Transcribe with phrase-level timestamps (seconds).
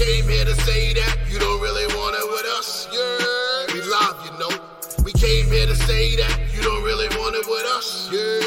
[0.00, 2.88] came here to say that you don't really want it with us.
[2.90, 5.04] Yeah, we love you know.
[5.04, 8.08] We came here to say that you don't really want it with us.
[8.10, 8.39] Yeah, yeah.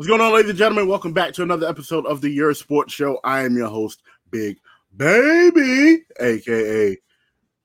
[0.00, 0.88] What's going on, ladies and gentlemen?
[0.88, 3.20] Welcome back to another episode of the Yerrr Sports Show.
[3.22, 4.00] I am your host,
[4.30, 4.56] Big
[4.96, 6.96] Baby, aka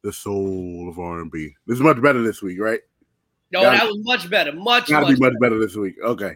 [0.02, 1.56] the soul of R&B.
[1.66, 2.82] This is much better this week, right?
[3.54, 4.52] No, Gotta- that was much better.
[4.52, 5.96] Much, Gotta much be much better this week.
[6.04, 6.36] Okay.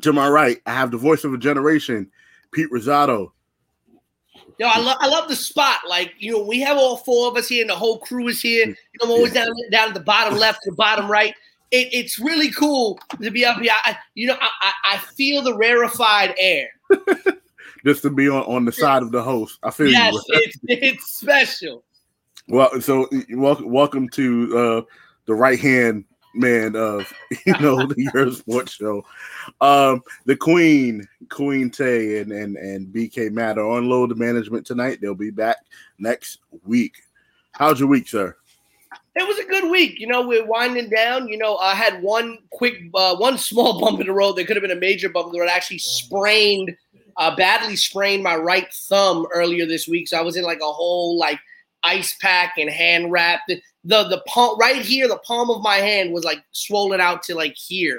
[0.00, 2.10] To my right, I have the voice of a generation,
[2.52, 3.32] Pete Rosado.
[4.58, 5.80] Yo, I love I love the spot.
[5.86, 8.40] Like, you know, we have all four of us here and the whole crew is
[8.40, 8.68] here.
[8.68, 8.68] Mm.
[8.68, 11.34] You know, I'm always down down at the bottom left, the bottom right.
[11.74, 13.72] It, it's really cool to be up here.
[13.84, 16.68] I, you know, I, I, feel the rarefied air.
[17.84, 19.58] Just to be on, on the side of the host.
[19.64, 20.22] I feel Yes, you.
[20.28, 21.82] it's it's special.
[22.46, 24.82] Well, so welcome, welcome to uh,
[25.26, 26.04] the right hand
[26.36, 27.12] man of
[27.44, 29.04] you know the Yerrr Sports Show.
[29.60, 35.00] Um, the Queen, Queen Tay, and and and BK Matter on load the management tonight.
[35.00, 35.56] They'll be back
[35.98, 36.94] next week.
[37.50, 38.36] How's your week, sir?
[39.16, 40.00] It was a good week.
[40.00, 41.28] You know, we're winding down.
[41.28, 44.56] You know, I had one quick, uh, one small bump in the road that could
[44.56, 45.48] have been a major bump in the road.
[45.48, 46.76] I actually sprained,
[47.16, 50.08] uh, badly sprained my right thumb earlier this week.
[50.08, 51.38] So I was in like a whole like
[51.84, 53.40] ice pack and hand wrap.
[53.46, 57.22] The the, the palm right here, the palm of my hand was like swollen out
[57.24, 57.96] to like here.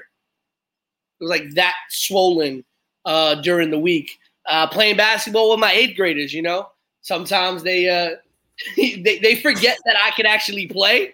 [1.20, 2.66] It was like that swollen
[3.06, 4.18] uh, during the week.
[4.48, 6.70] Uh, playing basketball with my eighth graders, you know,
[7.02, 8.16] sometimes they uh,
[8.78, 11.14] they, they forget that I can actually play.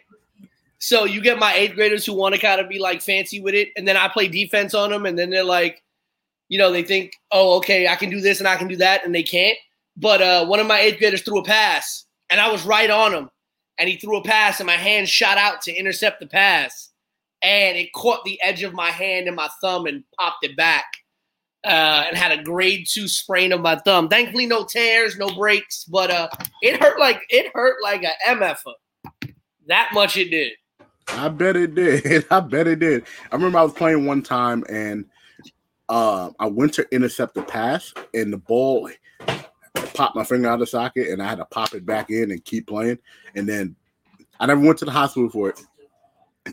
[0.80, 3.54] So you get my eighth graders who want to kind of be like fancy with
[3.54, 5.84] it, and then I play defense on them, and then they're like,
[6.50, 9.06] you know, they think, oh, okay, I can do this and I can do that,
[9.06, 9.58] and they can't.
[9.96, 13.14] But uh, one of my eighth graders threw a pass, and I was right on
[13.14, 13.30] him,
[13.78, 16.90] and he threw a pass, and my hand shot out to intercept the pass,
[17.42, 20.86] and it caught the edge of my hand and my thumb and popped it back,
[21.64, 24.10] uh, and had a grade two sprain of my thumb.
[24.10, 26.30] Thankfully, no tears, no breaks, but uh,
[26.62, 28.74] it hurt like it hurt like a mf'er.
[29.68, 30.54] That much it did.
[31.08, 32.26] I bet it did.
[32.32, 33.06] I bet it did.
[33.32, 35.06] I remember I was playing one time and
[35.90, 38.90] uh, I went to intercept the pass and the ball
[39.94, 42.32] popped my finger out of the socket and I had to pop it back in
[42.32, 42.98] and keep playing.
[43.36, 43.76] And then
[44.40, 45.62] I never went to the hospital for it.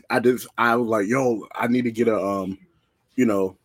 [0.09, 2.57] I just I was like, yo, I need to get a um,
[3.15, 3.57] you know,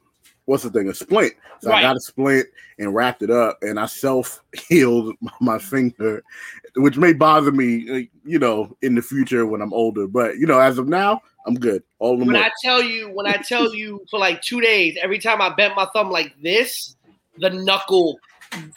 [0.46, 1.34] what's the thing, a splint.
[1.60, 2.46] So I got a splint
[2.78, 6.22] and wrapped it up and I self healed my finger,
[6.76, 10.06] which may bother me, you know, in the future when I'm older.
[10.06, 11.82] But you know, as of now, I'm good.
[11.98, 12.42] All the When more.
[12.42, 15.76] I tell you, when I tell you for like two days, every time I bent
[15.76, 16.96] my thumb like this,
[17.38, 18.18] the knuckle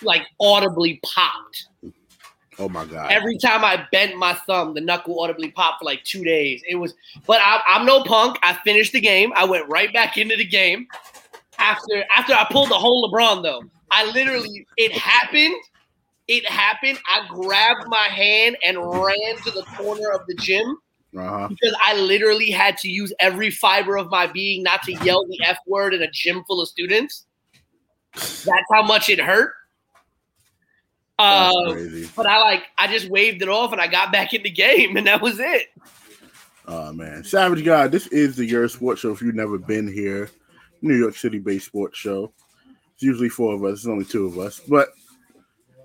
[0.02, 1.68] like audibly popped.
[2.60, 3.12] oh my god.
[3.12, 6.62] Every time I bent my thumb, the knuckle audibly popped for like two days.
[6.68, 6.94] It was,
[7.26, 8.38] but I, I'm no punk.
[8.44, 9.32] I finished the game.
[9.36, 10.88] I went right back into the game
[11.58, 13.64] after after I pulled the whole LeBron though.
[13.92, 15.56] I literally, it happened.
[16.28, 17.00] It happened.
[17.08, 20.78] I grabbed my hand and ran to the corner of the gym
[21.16, 21.48] uh-huh.
[21.48, 25.40] because I literally had to use every fiber of my being not to yell the
[25.46, 27.26] F word in a gym full of students.
[28.14, 29.54] That's how much it hurt.
[31.20, 31.74] Uh,
[32.16, 34.98] but I like I just waved it off and I got back in the game
[34.98, 35.68] and that was it.
[36.68, 39.12] Oh man, Savage God, this is the Yerrr Sports Show.
[39.12, 40.30] If you've never been here,
[40.82, 42.32] New York City based sports show.
[42.94, 44.90] It's usually four of us, it's only two of us, but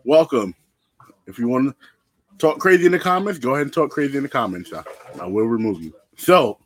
[0.05, 0.55] welcome.
[1.27, 1.77] If you want to
[2.39, 4.73] talk crazy in the comments, go ahead and talk crazy in the comments.
[4.73, 4.83] I,
[5.21, 5.95] I will remove you.
[6.17, 6.59] So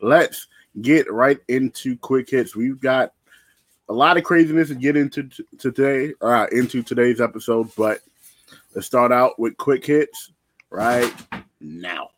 [0.00, 0.46] let's
[0.82, 2.54] get right into quick hits.
[2.54, 3.12] We've got
[3.88, 8.00] a lot of craziness to get into t- today, uh, into today's episode, but
[8.74, 10.32] let's start out with quick hits
[10.70, 11.12] right
[11.60, 12.10] now.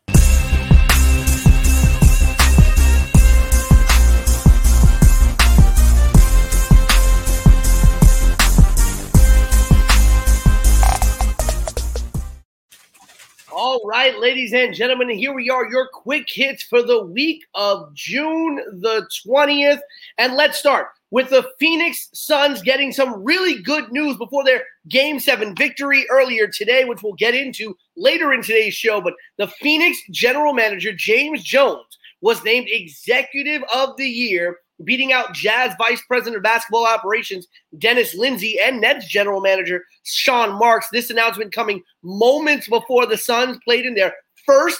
[13.61, 17.93] All right, ladies and gentlemen, here we are, your quick hits for the week of
[17.93, 19.81] June the 20th.
[20.17, 25.19] And let's start with the Phoenix Suns getting some really good news before their game
[25.19, 29.01] seven victory earlier today, which we'll get into later in today's show.
[29.01, 35.33] But the Phoenix general manager, James Jones, was named executive of the year, beating out
[35.33, 37.47] Jazz vice president of basketball operations,
[37.77, 40.87] Dennis Lindsay, and Nets general manager, Sean Marks.
[40.91, 44.13] This announcement coming moments before the Suns played in their
[44.45, 44.79] first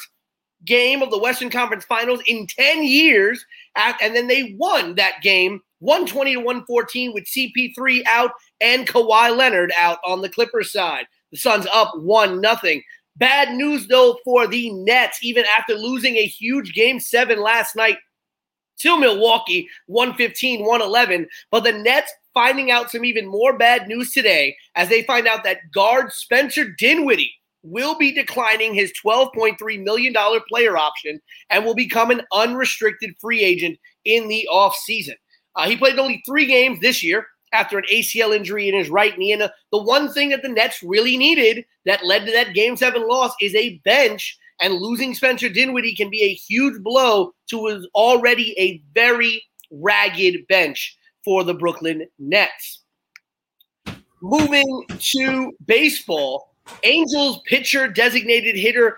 [0.66, 3.46] game of the Western Conference Finals in 10 years.
[3.75, 9.72] And then they won that game 120 to 114 with CP3 out and Kawhi Leonard
[9.78, 11.06] out on the Clippers side.
[11.31, 12.84] The Suns up 1 nothing.
[13.16, 17.98] Bad news though for the Nets, even after losing a huge game seven last night
[18.80, 21.28] to Milwaukee, 115, 111.
[21.52, 25.44] But the Nets finding out some even more bad news today as they find out
[25.44, 27.34] that guard Spencer Dinwiddie
[27.64, 30.14] will be declining his $12.3 million
[30.48, 35.16] player option and will become an unrestricted free agent in the offseason.
[35.56, 39.18] Uh, he played only three games this year after an ACL injury in his right
[39.18, 39.34] knee.
[39.34, 42.78] And uh, the one thing that the Nets really needed that led to that game
[42.78, 44.38] seven loss is a bench.
[44.62, 49.42] And losing Spencer Dinwiddie can be a huge blow to his already a very
[49.72, 52.82] ragged bench for the Brooklyn Nets.
[54.22, 56.54] Moving to baseball,
[56.84, 58.98] Angels pitcher designated hitter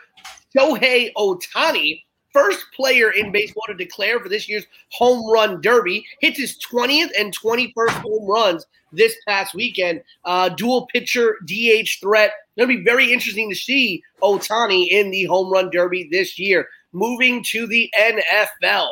[0.56, 2.02] Shohei Ohtani
[2.34, 6.06] first player in baseball to declare for this year's home run derby.
[6.22, 10.02] Hits his 20th and 21st home runs this past weekend.
[10.26, 12.34] Uh, dual pitcher DH threat.
[12.60, 16.68] To be very interesting to see Ohtani in the home run derby this year.
[16.92, 18.90] Moving to the NFL.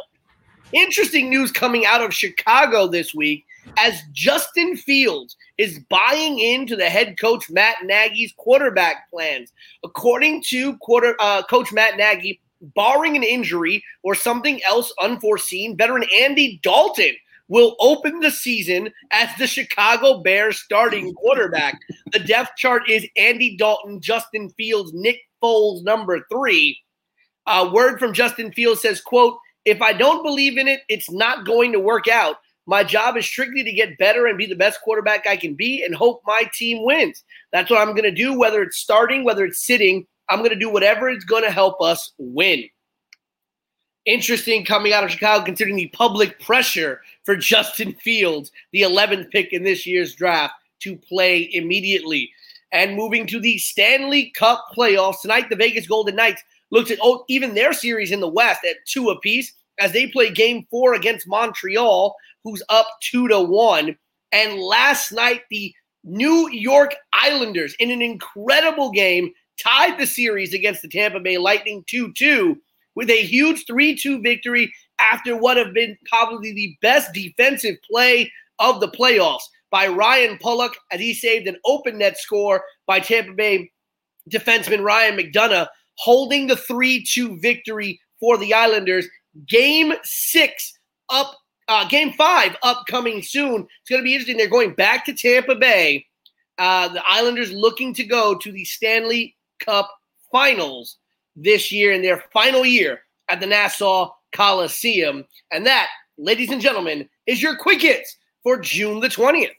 [0.71, 3.45] Interesting news coming out of Chicago this week
[3.77, 9.51] as Justin Fields is buying into the head coach Matt Nagy's quarterback plans.
[9.83, 16.05] According to quarter uh, coach Matt Nagy, barring an injury or something else unforeseen, veteran
[16.17, 17.15] Andy Dalton
[17.47, 21.79] will open the season as the Chicago Bears starting quarterback.
[22.11, 26.79] The depth chart is Andy Dalton, Justin Fields, Nick Foles, number three.
[27.47, 31.45] Uh, word from Justin Fields says, quote, if I don't believe in it, it's not
[31.45, 32.37] going to work out.
[32.67, 35.83] My job is strictly to get better and be the best quarterback I can be
[35.83, 37.23] and hope my team wins.
[37.51, 40.05] That's what I'm going to do, whether it's starting, whether it's sitting.
[40.29, 42.65] I'm going to do whatever is going to help us win.
[44.05, 49.53] Interesting coming out of Chicago, considering the public pressure for Justin Fields, the 11th pick
[49.53, 52.31] in this year's draft, to play immediately.
[52.71, 57.25] And moving to the Stanley Cup playoffs tonight, the Vegas Golden Knights looked at oh,
[57.27, 61.27] even their series in the West at two apiece as they play Game Four against
[61.27, 63.97] Montreal, who's up two to one.
[64.31, 65.73] And last night, the
[66.03, 71.83] New York Islanders, in an incredible game, tied the series against the Tampa Bay Lightning
[71.87, 72.57] 2 2
[72.95, 78.31] with a huge 3 2 victory after what have been probably the best defensive play
[78.59, 83.33] of the playoffs by Ryan Pulock as he saved an open net score by Tampa
[83.33, 83.71] Bay
[84.29, 85.67] defenseman Ryan McDonagh,
[85.97, 89.07] holding the 3 2 victory for the Islanders.
[89.47, 90.73] Game six
[91.09, 91.35] up,
[91.67, 93.61] uh, game five upcoming soon.
[93.81, 94.37] It's going to be interesting.
[94.37, 96.05] They're going back to Tampa Bay.
[96.57, 99.89] Uh, the Islanders looking to go to the Stanley Cup
[100.31, 100.97] finals
[101.35, 105.25] this year in their final year at the Nassau Coliseum.
[105.51, 109.51] And that, ladies and gentlemen, is your quick hits for June the 20th.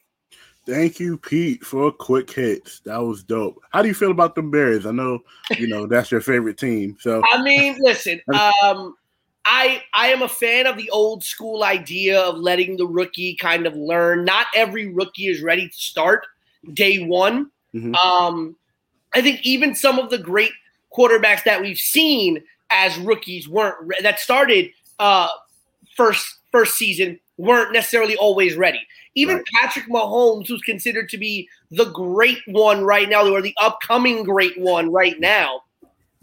[0.67, 2.81] Thank you, Pete, for quick hits.
[2.81, 3.61] That was dope.
[3.71, 4.87] How do you feel about the Bears?
[4.87, 5.21] I know,
[5.59, 6.97] you know, that's your favorite team.
[7.01, 8.95] So I mean, listen, um,
[9.45, 13.67] I I am a fan of the old school idea of letting the rookie kind
[13.67, 14.25] of learn.
[14.25, 16.27] Not every rookie is ready to start
[16.75, 17.51] day one.
[17.75, 17.95] Mm-hmm.
[17.95, 18.57] Um,
[19.15, 20.53] I think even some of the great
[20.97, 25.29] quarterbacks that we've seen as rookies weren't that started uh,
[25.97, 28.81] first first season weren't necessarily always ready.
[29.15, 29.45] Even right.
[29.61, 34.59] Patrick Mahomes, who's considered to be the great one right now, or the upcoming great
[34.59, 35.63] one right now,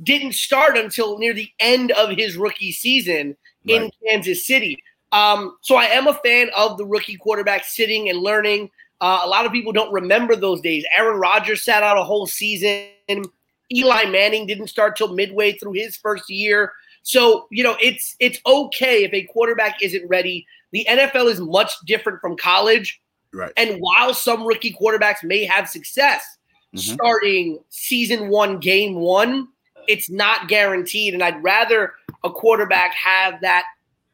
[0.03, 3.35] didn't start until near the end of his rookie season
[3.67, 3.81] right.
[3.81, 4.81] in Kansas City.
[5.11, 8.69] Um, so I am a fan of the rookie quarterback sitting and learning.
[8.99, 10.83] Uh, a lot of people don't remember those days.
[10.97, 12.89] Aaron Rodgers sat out a whole season.
[13.71, 16.73] Eli Manning didn't start till midway through his first year.
[17.03, 20.45] So, you know, it's it's okay if a quarterback isn't ready.
[20.71, 22.99] The NFL is much different from college.
[23.33, 23.51] Right.
[23.55, 26.25] And while some rookie quarterbacks may have success
[26.75, 26.93] mm-hmm.
[26.93, 29.47] starting season 1 game 1,
[29.87, 33.65] it's not guaranteed and I'd rather a quarterback have that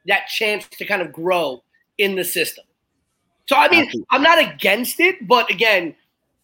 [0.05, 1.63] that chance to kind of grow
[1.97, 2.65] in the system.
[3.47, 5.95] So I mean, I'm not against it, but again,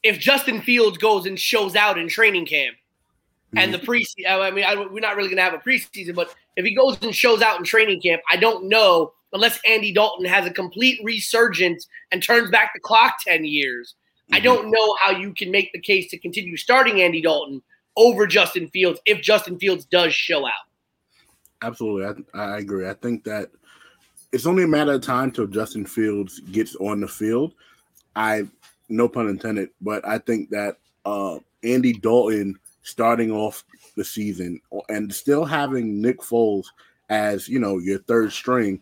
[0.03, 3.57] if Justin Fields goes and shows out in training camp mm-hmm.
[3.57, 6.33] and the preseason, I mean, I, we're not really going to have a preseason, but
[6.55, 10.25] if he goes and shows out in training camp, I don't know unless Andy Dalton
[10.25, 13.95] has a complete resurgence and turns back the clock 10 years.
[14.25, 14.35] Mm-hmm.
[14.35, 17.61] I don't know how you can make the case to continue starting Andy Dalton
[17.95, 20.53] over Justin Fields if Justin Fields does show out.
[21.61, 22.23] Absolutely.
[22.33, 22.87] I, I agree.
[22.87, 23.51] I think that
[24.31, 27.53] it's only a matter of time till Justin Fields gets on the field.
[28.15, 28.47] I
[28.89, 33.63] no pun intended, but I think that uh, Andy Dalton starting off
[33.95, 36.65] the season and still having Nick Foles
[37.09, 38.81] as you know your third string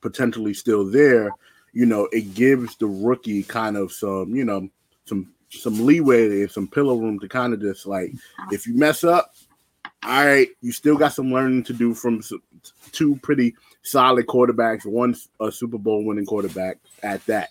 [0.00, 1.30] potentially still there,
[1.72, 4.68] you know, it gives the rookie kind of some, you know,
[5.04, 8.12] some some leeway and some pillow room to kind of just like
[8.50, 9.34] if you mess up,
[10.04, 12.22] all right, you still got some learning to do from
[12.92, 17.50] two pretty solid quarterbacks, one a Super Bowl winning quarterback at that.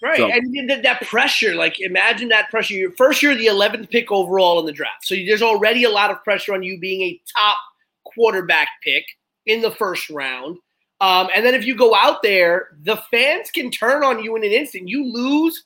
[0.00, 2.74] Right, so, and that, that pressure, like imagine that pressure.
[2.74, 6.10] You're, first, you're the 11th pick overall in the draft, so there's already a lot
[6.10, 7.56] of pressure on you being a top
[8.04, 9.04] quarterback pick
[9.46, 10.58] in the first round.
[11.00, 14.44] Um, and then if you go out there, the fans can turn on you in
[14.44, 14.88] an instant.
[14.88, 15.64] You lose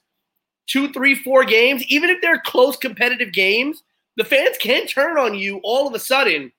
[0.66, 3.82] two, three, four games, even if they're close competitive games,
[4.16, 6.52] the fans can turn on you all of a sudden,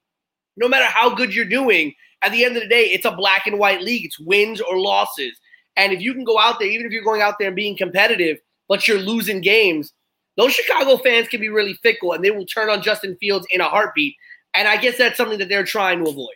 [0.57, 1.93] no matter how good you're doing.
[2.23, 4.05] At the end of the day, it's a black and white league.
[4.05, 5.37] It's wins or losses.
[5.75, 7.77] And if you can go out there, even if you're going out there and being
[7.77, 8.37] competitive,
[8.67, 9.93] but you're losing games,
[10.37, 13.61] those Chicago fans can be really fickle and they will turn on Justin Fields in
[13.61, 14.15] a heartbeat.
[14.55, 16.35] And I guess that's something that they're trying to avoid.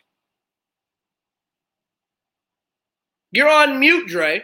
[3.31, 4.43] You're on mute, Dre.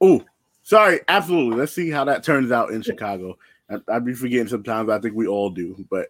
[0.00, 0.24] Oh,
[0.62, 1.00] sorry.
[1.08, 1.58] Absolutely.
[1.58, 3.36] Let's see how that turns out in Chicago.
[3.70, 4.90] I, would be forgetting sometimes.
[4.90, 5.84] I think we all do.
[5.90, 6.08] But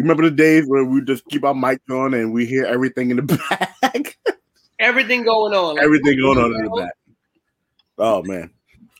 [0.00, 3.10] you remember the days where we just keep our mics on and we hear everything
[3.10, 3.22] in the
[3.82, 4.16] back?
[4.78, 5.74] everything going on.
[5.74, 6.92] Like, everything going on in the back.
[7.98, 8.50] Oh, man.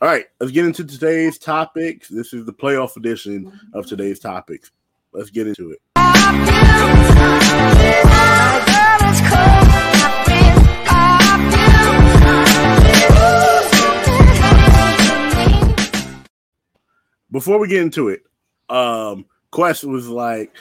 [0.02, 0.26] All right.
[0.38, 2.08] Let's get into today's topics.
[2.08, 4.72] This is the playoff edition of today's topics.
[5.14, 5.80] Let's get into it.
[17.30, 18.22] before we get into it,
[18.68, 20.54] um, Quest was like,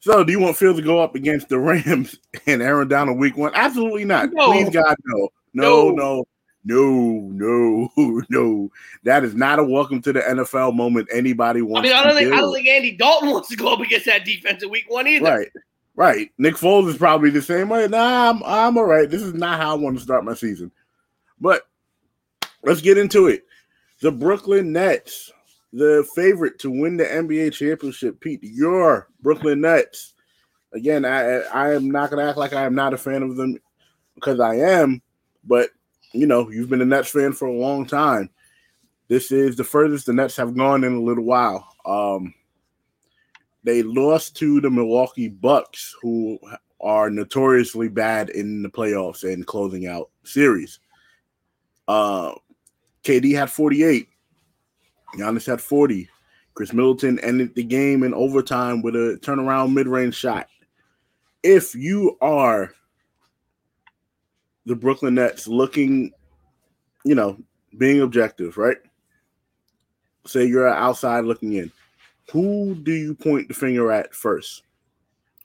[0.00, 3.36] "So, do you want Phil to go up against the Rams and Aaron Donald week
[3.36, 4.32] one?" Absolutely not.
[4.32, 4.52] No.
[4.52, 6.24] Please, God, no, no, no,
[6.64, 8.70] no, no, no.
[9.04, 11.08] That is not a welcome to the NFL moment.
[11.12, 11.88] Anybody wants.
[11.88, 14.06] I mean, I don't think I don't think Andy Dalton wants to go up against
[14.06, 15.24] that defense in week one either.
[15.24, 15.48] Right.
[15.96, 16.30] Right.
[16.38, 17.86] Nick Foles is probably the same way.
[17.86, 19.10] Nah, I'm, I'm all right.
[19.10, 20.70] This is not how I want to start my season.
[21.40, 21.68] But
[22.62, 23.44] let's get into it.
[24.00, 25.30] The Brooklyn Nets
[25.72, 30.14] the favorite to win the NBA championship, Pete, your Brooklyn Nets.
[30.72, 33.58] Again, I I am not gonna act like I am not a fan of them
[34.14, 35.02] because I am,
[35.44, 35.70] but
[36.12, 38.30] you know, you've been a Nets fan for a long time.
[39.08, 41.68] This is the furthest the Nets have gone in a little while.
[41.84, 42.34] Um,
[43.64, 46.38] they lost to the Milwaukee Bucks, who
[46.80, 50.78] are notoriously bad in the playoffs and closing out series.
[51.88, 52.32] Uh,
[53.02, 54.08] KD had 48.
[55.16, 56.08] Giannis had 40.
[56.54, 60.48] Khris Middleton ended the game in overtime with a turnaround mid-range shot.
[61.42, 62.72] If you are
[64.66, 66.12] the Brooklyn Nets looking,
[67.04, 67.38] you know,
[67.78, 68.76] being objective, right?
[70.26, 71.72] Say you're outside looking in.
[72.32, 74.62] Who do you point the finger at first?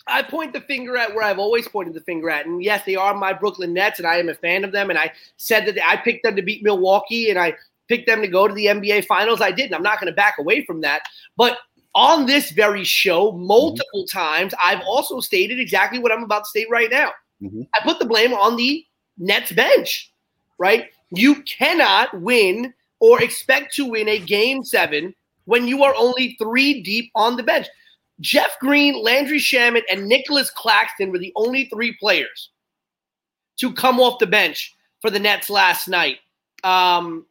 [0.07, 2.45] I point the finger at where I've always pointed the finger at.
[2.45, 4.89] And yes, they are my Brooklyn Nets, and I am a fan of them.
[4.89, 7.55] And I said that I picked them to beat Milwaukee, and I
[7.87, 9.41] picked them to go to the NBA Finals.
[9.41, 9.73] I didn't.
[9.73, 11.03] I'm not going to back away from that.
[11.37, 11.57] But
[11.93, 14.17] on this very show, multiple mm-hmm.
[14.17, 17.11] times, I've also stated exactly what I'm about to state right now.
[17.41, 17.61] Mm-hmm.
[17.73, 18.85] I put the blame on the
[19.17, 20.11] Nets bench,
[20.57, 20.89] right?
[21.11, 25.13] You cannot win or expect to win a game seven
[25.45, 27.67] when you are only three deep on the bench.
[28.19, 32.49] Jeff Green, Landry Shamet, and Nicolas Claxton were the only three players
[33.59, 36.17] to come off the bench for the Nets last night.
[36.63, 37.25] Um,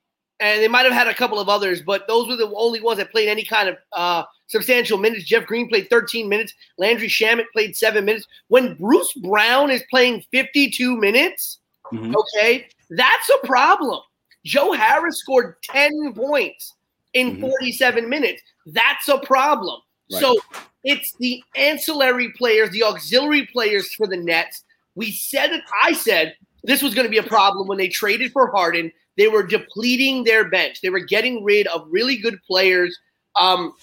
[0.44, 2.98] and they might have had a couple of others, but those were the only ones
[2.98, 5.24] that played any kind of uh, substantial minutes.
[5.24, 6.52] Jeff Green played 13 minutes.
[6.76, 8.26] Landry Shamet played seven minutes.
[8.48, 11.60] When Bruce Brown is playing 52 minutes,
[11.90, 12.14] mm-hmm.
[12.14, 14.00] okay, that's a problem.
[14.44, 16.74] Joe Harris scored 10 points
[17.14, 17.46] in mm-hmm.
[17.46, 18.42] 47 minutes.
[18.66, 19.80] That's a problem.
[20.12, 20.20] Right.
[20.20, 20.36] So
[20.84, 24.62] it's the ancillary players, the auxiliary players for the Nets.
[24.94, 25.62] We said it.
[25.82, 29.28] I said this was going to be a problem when they traded for Harden they
[29.28, 30.80] were depleting their bench.
[30.80, 32.99] They were getting rid of really good players.
[33.37, 33.75] Um,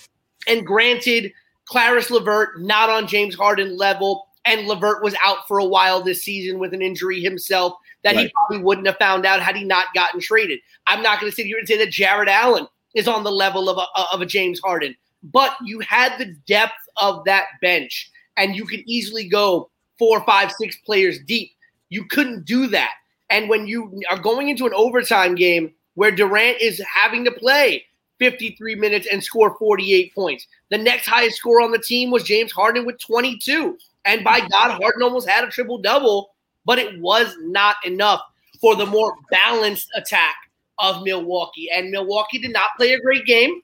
[0.47, 1.31] and granted,
[1.71, 6.23] Caris LeVert not on James Harden level, and LeVert was out for a while this
[6.23, 7.73] season with an injury himself
[8.03, 8.25] that right.
[8.25, 10.59] he probably wouldn't have found out had he not gotten traded.
[10.87, 13.69] I'm not going to sit here and say that Jarrett Allen is on the level
[13.69, 18.55] of a, of a James Harden, but you had the depth of that bench, and
[18.55, 19.69] you could easily go
[19.99, 21.51] four, five, six players deep.
[21.91, 22.93] You couldn't do that.
[23.29, 27.85] And when you are going into an overtime game where Durant is having to play
[28.17, 32.51] 53 minutes and score 48 points, the next highest score on the team was James
[32.51, 33.77] Harden with 22.
[34.05, 36.33] And by God, Harden almost had a triple double,
[36.65, 38.21] but it was not enough
[38.59, 40.35] for the more balanced attack
[40.79, 41.69] of Milwaukee.
[41.73, 43.61] And Milwaukee did not play a great game.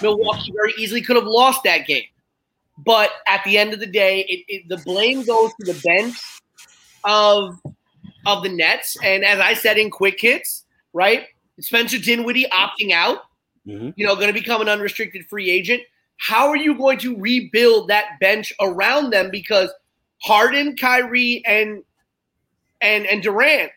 [0.00, 2.04] Milwaukee very easily could have lost that game.
[2.78, 6.16] But at the end of the day, it, it, the blame goes to the bench
[7.04, 7.60] of
[8.26, 8.96] of the Nets.
[9.02, 11.26] And as I said in quick hits, right?
[11.60, 13.18] Spencer Dinwiddie opting out,
[13.66, 13.92] Mhm.
[13.96, 15.82] you know, going to become an unrestricted free agent.
[16.16, 19.30] How are you going to rebuild that bench around them?
[19.30, 19.70] Because
[20.22, 21.82] Harden, Kyrie, and
[22.80, 23.72] and and Durant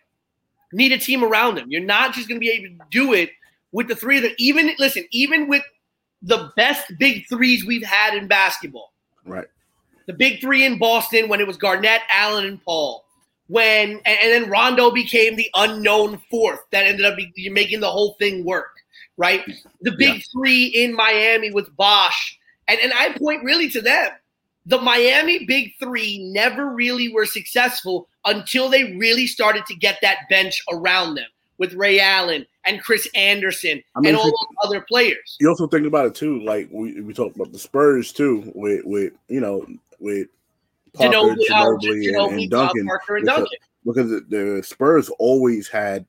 [0.74, 1.70] need a team around them.
[1.70, 3.32] You're not just going to be able to do it
[3.72, 4.34] with the three of them.
[4.38, 5.64] Even listen, even with
[6.22, 8.94] the best big threes we've had in basketball,
[9.26, 9.48] Right.
[10.08, 13.06] the big three in Boston when it was Garnett, Allen, and Paul.
[13.48, 17.90] When and, and then Rondo became the unknown fourth that ended up be, making the
[17.90, 18.70] whole thing work.
[19.20, 19.44] Right,
[19.82, 22.38] the big three in Miami with Bosh,
[22.68, 24.12] and and I point really to them.
[24.68, 30.30] The Miami big three never really were successful until they really started to get that
[30.30, 31.26] bench around them
[31.58, 35.38] with Ray Allen and Chris Andersen I mean, and all those other players.
[35.40, 38.86] You also think about it too, like we, we talked about the Spurs too, with
[38.86, 39.66] with you know
[40.00, 40.28] with
[40.98, 43.60] Parker, Ginobili, Ginobili, and, and Duncan, Parker and because, Duncan.
[43.86, 46.06] because the, Spurs always had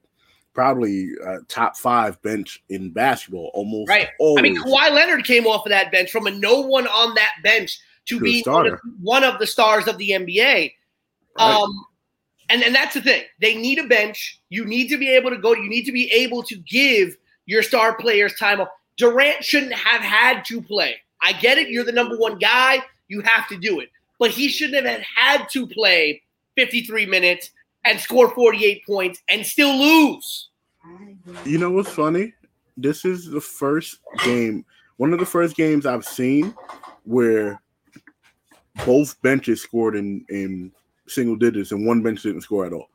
[0.54, 4.08] probably uh, top five bench in basketball, almost Right.
[4.18, 4.40] Always.
[4.40, 7.34] I mean, Kawhi Leonard came off of that bench from a no one on that
[7.42, 10.36] bench to To a be one of, one of the stars of the NBA.
[10.36, 10.72] Right.
[11.38, 11.70] Um,
[12.48, 13.22] and and that's the thing.
[13.40, 14.40] They need a bench.
[14.48, 15.54] You need to be able to go.
[15.54, 17.16] You need to be able to give
[17.46, 18.68] your star players time off.
[18.96, 20.96] Durant shouldn't have had to play.
[21.22, 21.68] I get it.
[21.68, 22.82] You're the number one guy.
[23.08, 23.90] You have to do it.
[24.18, 26.22] But he shouldn't have had to play
[26.56, 27.50] 53 minutes
[27.84, 30.48] and score 48 points and still lose.
[31.44, 32.34] You know what's funny?
[32.76, 34.64] This is the first game,
[34.96, 36.54] one of the first games I've seen
[37.04, 37.60] where
[38.86, 40.72] both benches scored in in
[41.06, 42.88] single digits and one bench didn't score at all.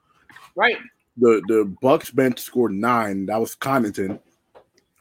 [0.56, 0.78] Right.
[1.18, 3.26] The the Bucks bench scored nine.
[3.26, 4.20] That was Connaughton,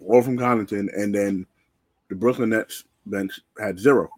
[0.04, 1.46] all from Connaughton, and then
[2.08, 4.10] the Brooklyn Nets bench had zero.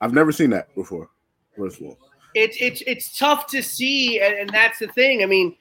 [0.00, 1.10] I've never seen that before.
[1.56, 1.98] First of all,
[2.34, 5.22] it's it's it's tough to see, and, and that's the thing.
[5.22, 5.56] I mean,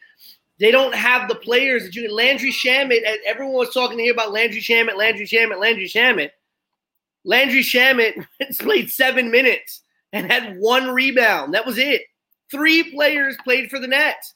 [0.60, 2.14] they don't have the players that you.
[2.14, 6.30] Landry Shamet, everyone was talking to here about Landry Shamet, Landry Shamet, Landry Shamet.
[7.26, 8.26] Landry Shamet
[8.60, 9.82] played seven minutes
[10.14, 11.54] and had one rebound.
[11.54, 12.04] That was it.
[12.50, 14.34] Three players played for the Nets.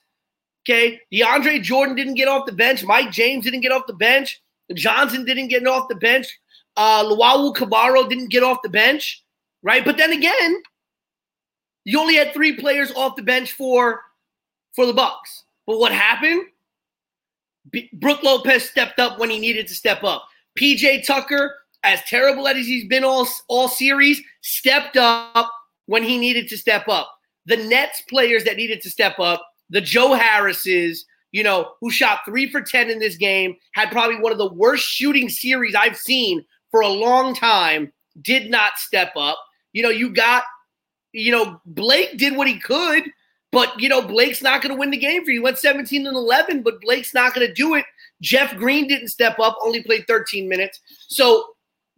[0.63, 2.83] Okay, DeAndre Jordan didn't get off the bench.
[2.83, 4.41] Mike James didn't get off the bench.
[4.73, 6.27] Johnson didn't get off the bench.
[6.77, 9.23] Uh, Luwawu-Cabarrot didn't get off the bench.
[9.63, 10.61] Right, but then again,
[11.83, 14.01] you only had three players off the bench for
[14.75, 15.43] for the Bucks.
[15.65, 16.45] But what happened?
[17.69, 20.27] B- Brooke Lopez stepped up when he needed to step up.
[20.59, 25.51] PJ Tucker, as terrible as he's been all all series, stepped up
[25.85, 27.11] when he needed to step up.
[27.45, 32.19] The Nets players that needed to step up, the Joe Harrises, you know, who shot
[32.25, 35.97] three for ten in this game, had probably one of the worst shooting series I've
[35.97, 39.37] seen for a long time, did not step up.
[39.73, 40.43] You know, you got
[41.13, 43.03] you know, Blake did what he could,
[43.51, 45.39] but you know, Blake's not going to win the game for you.
[45.39, 47.85] He went 17 and 11, but Blake's not going to do it.
[48.21, 50.79] Jeff Green didn't step up, only played 13 minutes.
[51.07, 51.45] So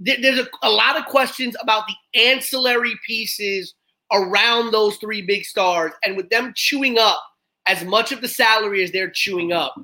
[0.04, 3.76] th- there's a, a lot of questions about the ancillary pieces
[4.12, 7.22] around those three big stars, and with them chewing up
[7.68, 9.76] as much of the salary as they're chewing up,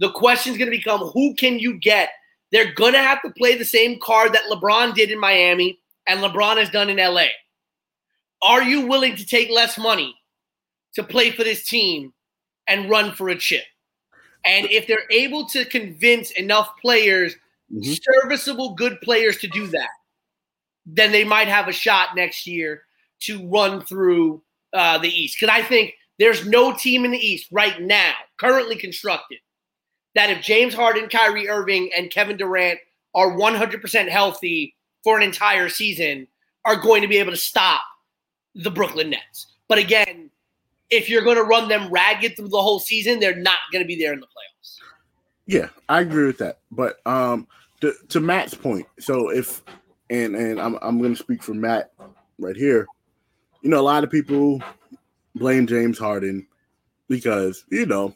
[0.00, 2.10] the question is going to become who can you get?
[2.52, 6.20] They're going to have to play the same card that LeBron did in Miami and
[6.20, 7.26] LeBron has done in LA.
[8.42, 10.14] Are you willing to take less money
[10.94, 12.12] to play for this team
[12.66, 13.64] and run for a chip?
[14.44, 17.34] And if they're able to convince enough players,
[17.72, 17.98] Mhm.
[18.02, 19.88] serviceable, good players to do that,
[20.84, 22.84] then they might have a shot next year
[23.20, 24.42] to run through
[24.74, 25.38] uh, the East.
[25.38, 29.38] Because I think there's no team in the East right now, currently constructed,
[30.14, 32.80] that if James Harden, Kyrie Irving, and Kevin Durant
[33.14, 36.26] are 100% healthy for an entire season,
[36.64, 37.82] are going to be able to stop
[38.54, 39.46] the Brooklyn Nets.
[39.68, 40.30] But again,
[40.90, 43.86] if you're going to run them ragged through the whole season, they're not going to
[43.86, 44.78] be there in the playoffs.
[45.46, 46.58] Yeah, I agree with that.
[46.70, 47.46] But um,
[47.80, 49.62] to, to Matt's point, so if
[50.10, 51.92] and and I'm I'm going to speak for Matt
[52.38, 52.86] right here.
[53.62, 54.62] You know, a lot of people
[55.34, 56.46] blame James Harden
[57.08, 58.14] because you know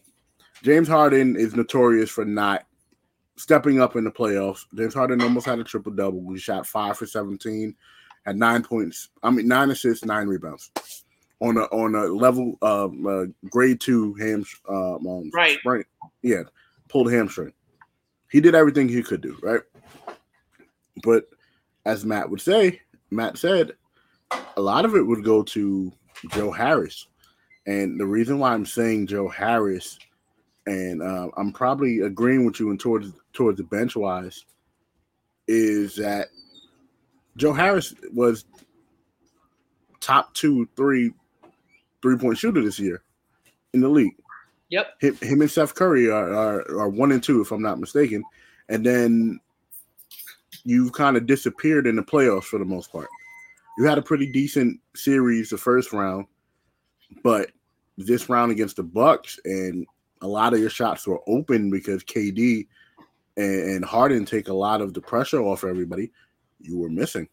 [0.63, 2.67] James Harden is notorious for not
[3.39, 4.67] stepping up in the playoffs.
[4.75, 6.31] James Harden almost had a triple double.
[6.33, 7.75] He shot five for seventeen,
[8.27, 9.09] had nine points.
[9.23, 10.71] I mean, nine assists, nine rebounds
[11.41, 15.59] on a on a level um, uh, grade two ham um, um, Right.
[15.59, 15.85] sprain.
[16.23, 16.43] Yeah,
[16.89, 17.53] pulled a hamstring.
[18.31, 19.61] He did everything he could do, right?
[21.03, 21.25] But
[21.87, 23.73] as Matt would say, Matt said,
[24.57, 25.93] a lot of it would go to
[26.33, 27.07] Joe Harris.
[27.67, 29.99] And the reason why I'm saying Joe Harris,
[30.69, 34.45] and uh, I'm probably agreeing with you and towards towards the bench wise,
[35.47, 36.29] is that
[37.37, 38.45] Joe Harris was
[40.01, 41.13] top two, three,
[42.03, 43.03] three point shooter this year
[43.73, 44.15] in the league.
[44.71, 45.01] Yep.
[45.01, 48.23] Him, him and Seth Curry are, are are one and two, if I'm not mistaken,
[48.69, 49.41] and then
[50.65, 53.09] you've kind of disappeared in the playoffs for the most part.
[53.79, 56.27] You had a pretty decent series the first round,
[57.23, 57.53] but
[57.97, 59.87] this round against the Bucks and
[60.23, 62.67] a lot of your shots were open because KD
[63.37, 66.11] and, and Harden take a lot of the pressure off everybody.
[66.61, 67.29] You were missing.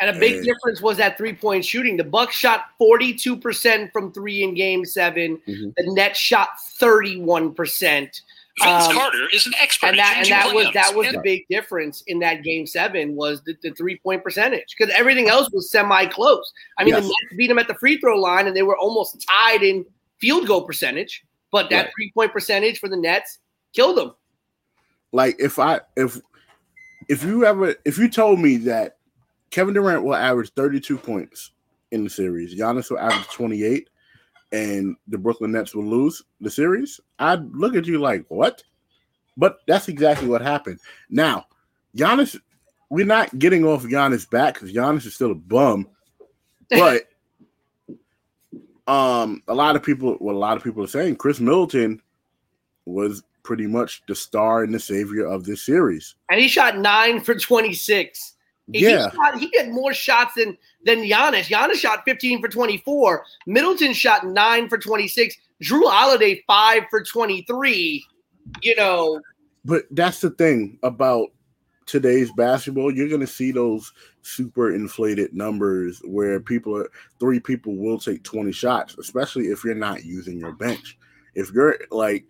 [0.00, 1.96] And a big And- difference was that three point shooting.
[1.96, 5.74] The Bucks shot 42% from three in game 7 Mhm.
[5.76, 8.22] The Nets shot 31%.
[8.60, 11.20] Vince Um, Carter is an expert and that and that was that was And the
[11.22, 15.48] big difference in that game seven was the, the three point percentage because everything else
[15.52, 16.52] was semi close.
[16.76, 19.24] I mean, the Nets beat them at the free throw line and they were almost
[19.28, 19.86] tied in
[20.20, 21.92] field goal percentage, but that Right.
[21.96, 23.38] three point percentage for the Nets
[23.72, 24.14] killed them.
[25.12, 26.20] Like if I if
[27.08, 28.98] if you ever if you told me that
[29.50, 31.52] Kevin Durant will average 32 points
[31.90, 33.88] in the series, Giannis will average 28,
[34.52, 38.62] and the Brooklyn Nets will lose the series, I'd look at you like, what?
[39.38, 40.80] But that's exactly what happened.
[41.08, 41.46] Now,
[41.96, 42.38] Giannis,
[42.90, 45.88] we're not getting off Giannis back because Giannis is still a bum,
[46.68, 47.04] but
[48.88, 52.00] um a lot of people what a lot of people are saying Khris Middleton
[52.86, 56.14] was pretty much the star and the savior of this series.
[56.30, 58.34] And he shot nine for 26.
[58.72, 59.10] He- Yeah.
[59.10, 61.44] He, shot, he had more shots than, than Giannis.
[61.44, 63.24] Giannis shot 15 for 24.
[63.46, 65.34] Middleton shot nine for 26.
[65.62, 68.04] Jrue Holiday, five for 23.
[68.62, 69.20] You know,
[69.64, 71.28] But that's the thing about
[71.86, 72.94] today's basketball.
[72.94, 73.92] You're going to see those
[74.28, 79.74] super inflated numbers where people are three people will take 20 shots, especially if you're
[79.74, 80.98] not using your bench.
[81.34, 82.24] If you're like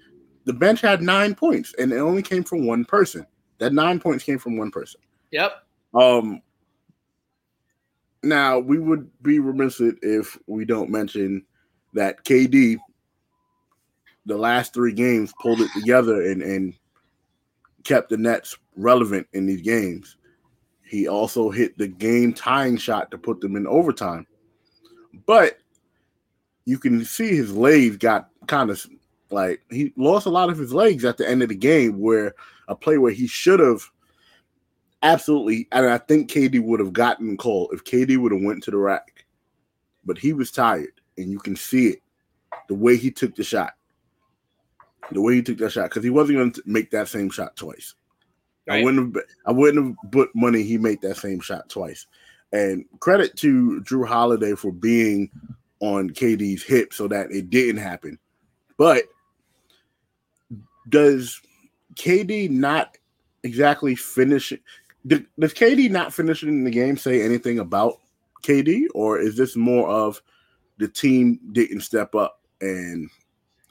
[0.44, 3.26] the bench had nine points and it only came from one person.
[3.58, 5.00] That nine points came from one person.
[5.30, 5.64] yep.
[5.94, 6.40] Um
[8.22, 11.44] now we would be remiss if we don't mention
[11.94, 12.78] that KD
[14.26, 16.74] the last three games pulled it together and and
[17.84, 20.17] kept the Nets relevant in these games.
[20.88, 24.26] He also hit the game tying shot to put them in overtime.
[25.26, 25.58] But
[26.64, 28.84] you can see his legs got kind of
[29.30, 32.34] like he lost a lot of his legs at the end of the game where
[32.68, 33.82] a play where he should have
[35.02, 38.70] absolutely and I think KD would have gotten called if KD would have went to
[38.70, 39.26] the rack.
[40.06, 42.02] But he was tired and you can see it
[42.68, 43.74] the way he took the shot.
[45.10, 47.56] The way he took that shot because he wasn't going to make that same shot
[47.56, 47.94] twice.
[48.68, 52.06] I wouldn't have I wouldn't have put money he made that same shot twice.
[52.52, 55.30] And credit to Jrue Holiday for being
[55.80, 58.18] on KD's hip so that it didn't happen.
[58.76, 59.04] But
[60.88, 61.40] does
[61.94, 62.96] KD not
[63.42, 64.52] exactly finish
[65.06, 67.98] does KD not finishing the game say anything about
[68.42, 70.20] KD, or is this more of
[70.78, 73.08] the team didn't step up and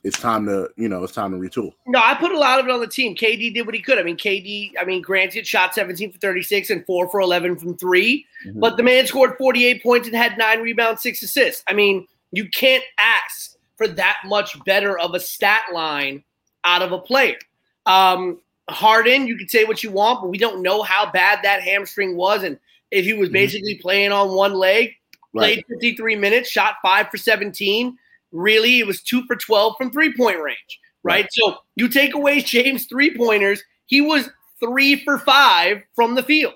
[0.08, 1.74] it's time to you know it's time to retool?
[1.86, 3.16] No, I put a lot of it on the team.
[3.16, 4.00] KD did what he could.
[4.00, 7.78] I mean, KD, I mean, granted, shot 17 for 36 and four for 11 from
[7.78, 8.60] 3 Mhm.
[8.60, 11.64] but the man scored 48 points and had nine rebounds, six assists.
[11.68, 16.24] I mean, you can't ask for that much better of a stat line
[16.64, 17.38] out of a player.
[17.86, 18.40] Um,
[18.70, 22.18] Harden, you can say what you want, but we don't know how bad that hamstring
[22.18, 22.44] was.
[22.44, 22.60] And
[22.92, 23.34] if he was Mhm.
[23.34, 24.94] basically playing on one leg,
[25.34, 25.64] Right.
[25.64, 27.98] played 53 minutes, shot five for 17.
[28.32, 31.24] Really, it was two for 12 from three point range, right?
[31.24, 31.28] Right.
[31.32, 36.56] So you take away James' three pointers, he was three for five from the field,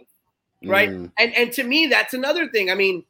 [0.65, 0.89] right?
[0.89, 2.69] Mm, And and to me, that's another thing.
[2.69, 3.03] I mean,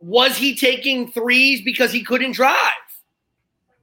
[0.00, 2.56] was he taking threes because he couldn't drive?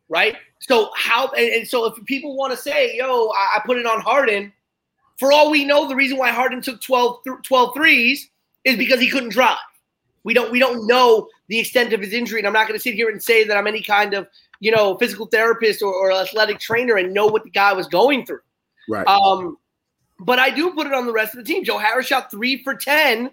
[0.10, 0.36] Right?
[0.60, 3.86] So how and, and so if people want to say, yo, I, I put it
[3.86, 4.54] on Harden,
[5.20, 8.30] for all we know, the reason why Harden took 12, th- 12 threes
[8.64, 9.58] is because he couldn't drive.
[10.28, 12.84] We don't we don't know the extent of his injury, and I'm not going to
[12.84, 14.28] sit here and say that I'm any kind of
[14.60, 18.26] you know physical therapist or, or athletic trainer and know what the guy was going
[18.26, 18.42] through.
[18.90, 19.08] right.
[19.08, 19.58] Um,
[20.20, 21.64] but I do put it on the rest of the team.
[21.64, 23.32] Joe Harris shot three for 10,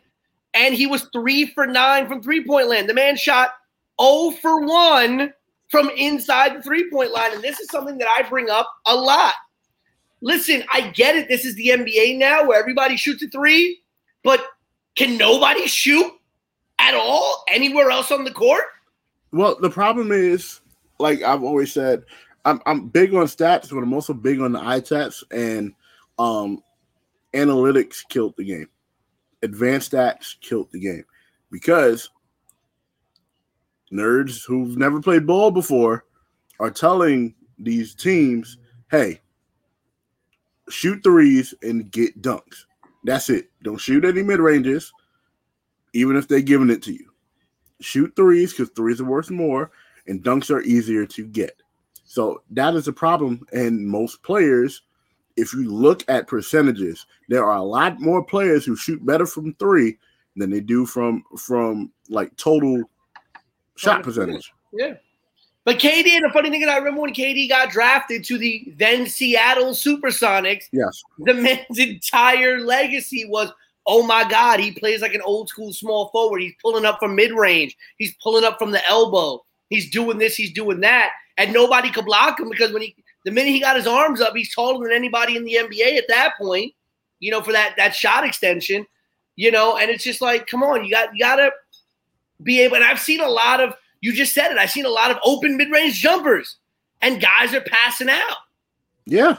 [0.55, 2.89] and he was three for nine from three point land.
[2.89, 3.55] The man shot
[4.01, 5.33] 0 for 1
[5.71, 7.33] from inside the three point line.
[7.33, 9.35] And this is something that I bring up a lot.
[10.21, 11.27] Listen, I get it.
[11.27, 13.83] This is the NBA now where everybody shoots a three,
[14.23, 14.47] but
[14.95, 16.13] can nobody shoot
[16.85, 18.65] at all anywhere else on the court?
[19.33, 20.61] Well, the problem is,
[20.99, 22.05] like I've always said,
[22.45, 25.73] I'm I'm big on stats, but I'm also big on the eye stats and
[26.19, 26.63] um
[27.33, 28.69] analytics killed the game.
[29.43, 31.05] Advanced stats killed the game
[31.51, 32.11] because
[33.93, 36.05] nerds who've never played ball before
[36.61, 38.59] are telling these teams,
[38.91, 39.21] "Hey,
[40.69, 42.65] shoot threes and get dunks.
[43.05, 43.51] That's it.
[43.63, 44.93] Don't shoot any mid ranges,
[45.95, 47.11] even if they're giving it to you.
[47.81, 49.71] Shoot threes because threes are worth more
[50.07, 51.61] and dunks are easier to get.
[52.05, 53.47] So that is a problem.
[53.53, 54.83] And most players,
[55.37, 59.55] if you look at percentages, there are a lot more players who shoot better from
[59.55, 59.99] three
[60.37, 62.83] than they do from from like total
[63.77, 64.53] shot percentage.
[64.73, 64.95] Yeah.
[65.65, 68.75] But KD, and the funny thing is, I remember when KD got drafted to the
[68.77, 70.65] then Seattle Supersonics.
[70.73, 71.03] Yes.
[71.21, 73.51] The man's entire legacy was,
[73.87, 76.41] oh my God, he plays like an old school small forward.
[76.41, 77.77] He's pulling up from mid range.
[77.99, 79.45] He's pulling up from the elbow.
[79.71, 80.37] He's doing this.
[80.37, 82.95] He's doing that, and nobody could block him because when he,
[83.25, 86.05] the minute he got his arms up, he's taller than anybody in the NBA at
[86.09, 86.73] that point.
[87.21, 88.87] You know, for that that shot extension.
[89.37, 91.51] You know, and it's just like, come on, you got you gotta
[92.43, 92.77] be able.
[92.77, 94.59] And I've seen a lot of you just said it.
[94.59, 96.57] I've seen a lot of open mid range jumpers,
[97.01, 98.37] and guys are passing out.
[99.07, 99.39] Yeah.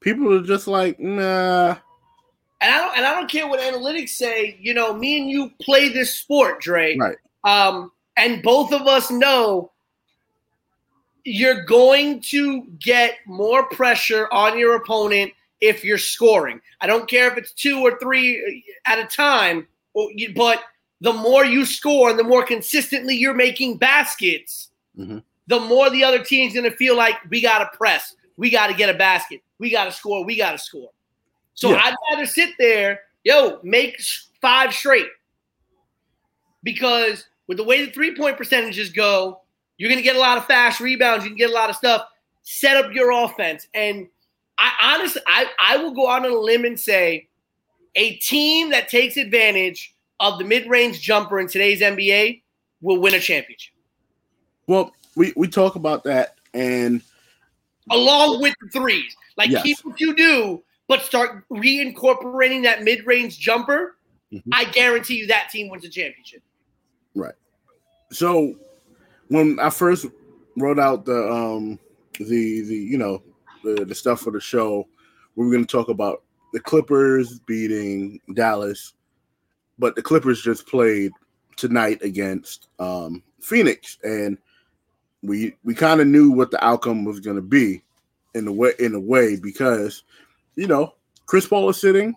[0.00, 1.76] People are just like, nah.
[2.60, 4.56] And I don't and I don't care what analytics say.
[4.60, 6.96] You know, me and you play this sport, Dre.
[6.96, 7.16] Right.
[7.44, 9.70] Um, and both of us know
[11.24, 16.60] you're going to get more pressure on your opponent if you're scoring.
[16.80, 19.66] I don't care if it's two or three at a time,
[20.34, 20.62] but
[21.00, 25.18] the more you score and the more consistently you're making baskets, mm-hmm.
[25.46, 28.68] the more the other team's going to feel like we got to press, we got
[28.68, 30.90] to get a basket, we got to score, we got to score.
[31.54, 31.80] So yeah.
[31.84, 34.00] I'd rather sit there, yo, make
[34.40, 35.08] five straight.
[36.62, 39.40] Because with the way the three point percentages go,
[39.76, 41.76] you're going to get a lot of fast rebounds, you can get a lot of
[41.76, 42.06] stuff.
[42.42, 43.66] Set up your offense.
[43.74, 44.08] And
[44.58, 47.28] I honestly, I, I will go out on a limb and say
[47.94, 52.42] a team that takes advantage of the mid-range jumper in today's NBA
[52.82, 53.74] will win a championship.
[54.66, 57.02] Well, we we talk about that and
[57.90, 59.16] along with the threes.
[59.36, 59.62] Like Yes.
[59.62, 63.94] keep what you do, but start reincorporating that mid-range jumper.
[64.32, 64.42] Mhm.
[64.50, 66.42] I guarantee you that team wins a championship.
[67.14, 67.34] Right.
[68.10, 68.56] So
[69.28, 70.06] when I first
[70.56, 71.78] wrote out the um
[72.18, 73.22] the the you know
[73.62, 74.88] the the stuff for the show,
[75.36, 78.94] we were going to talk about the Clippers beating Dallas,
[79.78, 81.12] but the Clippers just played
[81.54, 84.38] tonight against um Phoenix, and
[85.22, 87.80] we we kind of knew what the outcome was going to be
[88.34, 90.02] in a way in a way because
[90.56, 90.94] you know
[91.26, 92.14] Chris Paul is sitting,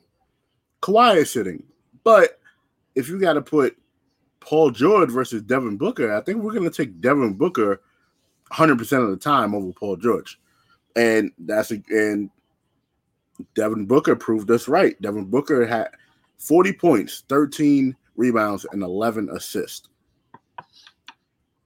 [0.82, 1.64] Kawhi is sitting,
[2.04, 2.40] but
[2.96, 3.78] if you got to put
[4.40, 7.82] Paul George versus Devin Booker, I think we're going to take Devin Booker
[8.52, 10.40] 100% of the time over Paul George.
[10.96, 12.30] And that's a, and
[13.56, 15.02] Devin Booker proved us right.
[15.02, 15.90] Devin Booker had
[16.38, 19.90] 40 points, 13 rebounds, and 11 assists.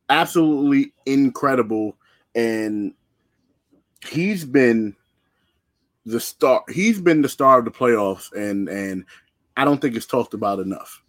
[0.09, 1.97] Absolutely incredible.
[2.35, 2.93] And
[4.07, 4.95] he's been
[6.07, 6.63] the star.
[6.69, 9.05] He's been the star of the playoffs, and and
[9.55, 11.03] I don't think it's talked about enough.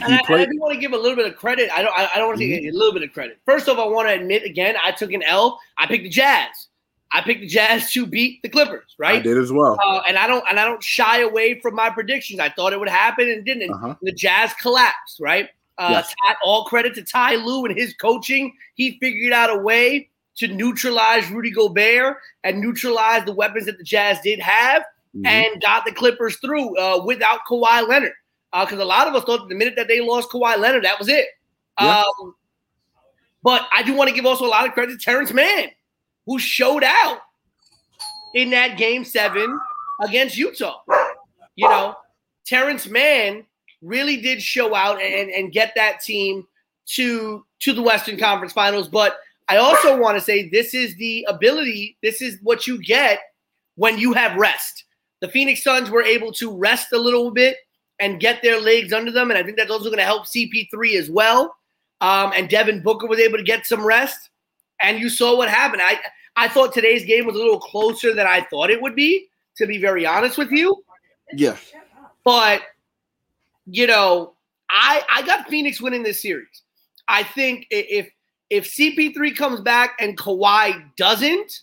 [0.00, 1.70] I, I do want to give a little bit of credit.
[1.74, 1.92] I don't.
[1.96, 3.40] I, I don't want to take a little bit of credit.
[3.44, 5.58] First off, I want to admit again, I took an L.
[5.78, 6.68] I picked the Jazz.
[7.14, 8.94] I picked the Jazz to beat the Clippers.
[8.98, 9.16] Right?
[9.16, 9.76] I did as well.
[9.84, 10.44] Uh, and I don't.
[10.48, 12.40] And I don't shy away from my predictions.
[12.40, 13.64] I thought it would happen and didn't.
[13.64, 13.94] And Uh-huh.
[14.02, 15.18] The Jazz collapsed.
[15.20, 15.48] Right.
[15.78, 16.14] Uh, Yes.
[16.26, 18.54] Ty- all credit to Ty Lue and his coaching.
[18.74, 23.84] He figured out a way to neutralize Rudy Gobert and neutralize the weapons that the
[23.84, 25.26] Jazz did have Mhm.
[25.26, 28.14] and got the Clippers through uh, without Kawhi Leonard.
[28.52, 31.08] Because a lot of us thought the minute that they lost Kawhi Leonard, that was
[31.08, 31.26] it.
[31.80, 32.02] Yeah.
[32.20, 32.34] Um,
[33.42, 35.70] but I do want to give also a lot of credit to Terance Mann,
[36.26, 37.20] who showed out
[38.34, 39.58] in that game seven
[40.02, 40.82] against Utah.
[41.56, 41.96] You know,
[42.46, 43.44] Terance Mann
[43.82, 46.46] really did show out and, and get that team
[46.86, 48.88] to to the Western Conference Finals.
[48.88, 49.18] But
[49.48, 53.20] I also want to say this is the ability, this is what you get
[53.76, 54.84] when you have rest.
[55.20, 57.56] The Phoenix Suns were able to rest a little bit
[58.00, 59.30] and get their legs under them.
[59.30, 61.54] And I think that's also going to help CP3 as well.
[62.00, 64.30] Um, and Devin Booker was able to get some rest.
[64.80, 65.82] And you saw what happened.
[65.82, 66.00] I,
[66.36, 69.28] I thought today's game was a little closer than I thought it would be,
[69.58, 70.82] to be very honest with you.
[71.32, 71.56] Yeah.
[72.24, 72.62] But
[73.66, 74.34] you know,
[74.70, 76.62] I I got Phoenix winning this series.
[77.08, 78.08] I think if
[78.52, 81.62] if CP3 comes back and Kawhi doesn't,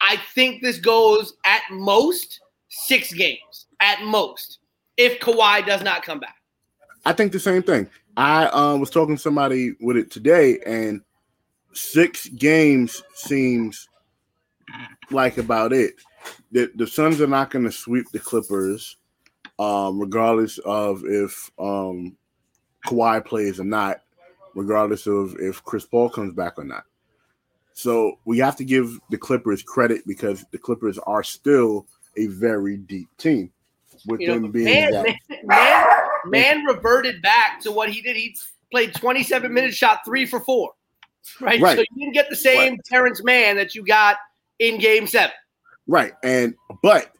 [0.00, 3.66] I think this goes at most six games.
[3.80, 4.58] At most,
[4.96, 6.34] if Kawhi does not come back.
[7.04, 7.88] I think the same thing.
[8.16, 11.00] I um, was talking to somebody with it today, and
[11.72, 13.88] six games seems
[15.12, 15.94] like about it.
[16.50, 18.96] The, the Suns are not going to sweep the Clippers,
[19.60, 22.16] um, regardless of if um,
[22.84, 24.00] Kawhi plays or not,
[24.56, 26.84] regardless of if Chris Paul comes back or not.
[27.74, 32.78] So we have to give the Clippers credit because the Clippers are still a very
[32.78, 33.52] deep team.
[34.06, 35.86] With You know, them being man, that, man, man,
[36.26, 38.16] man reverted back to what he did.
[38.16, 38.36] He
[38.70, 40.72] played 27 minutes, shot three for four.
[41.40, 41.60] Right.
[41.60, 41.76] Right.
[41.76, 44.16] So you didn't get the same Terance Mann that you got
[44.58, 45.34] in game seven.
[45.86, 46.12] Right.
[46.22, 47.12] And but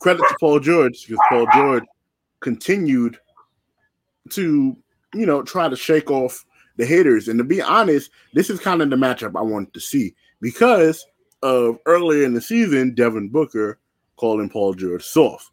[0.00, 1.84] credit to Paul George because Paul George
[2.40, 3.18] continued
[4.30, 4.76] to,
[5.14, 6.44] you know, try to shake off
[6.78, 7.28] the haters.
[7.28, 11.06] And to be honest, this is kind of the matchup I wanted to see because
[11.42, 13.78] of earlier in the season, Devin Booker
[14.16, 15.50] calling Paul George soft.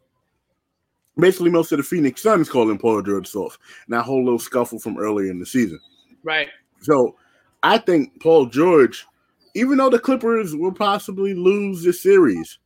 [1.18, 3.58] Basically, most of the Phoenix Suns calling Paul George soft.
[3.86, 5.80] And that whole little scuffle from earlier in the season.
[6.22, 6.48] Right.
[6.80, 7.16] So
[7.62, 9.06] I think Paul George,
[9.54, 12.58] even though the Clippers will possibly lose this series,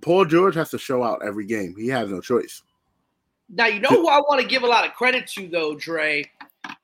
[0.00, 1.74] Paul George has to show out every game.
[1.76, 2.62] He has no choice.
[3.50, 6.24] Now you know who I want to give a lot of credit to though, Dre,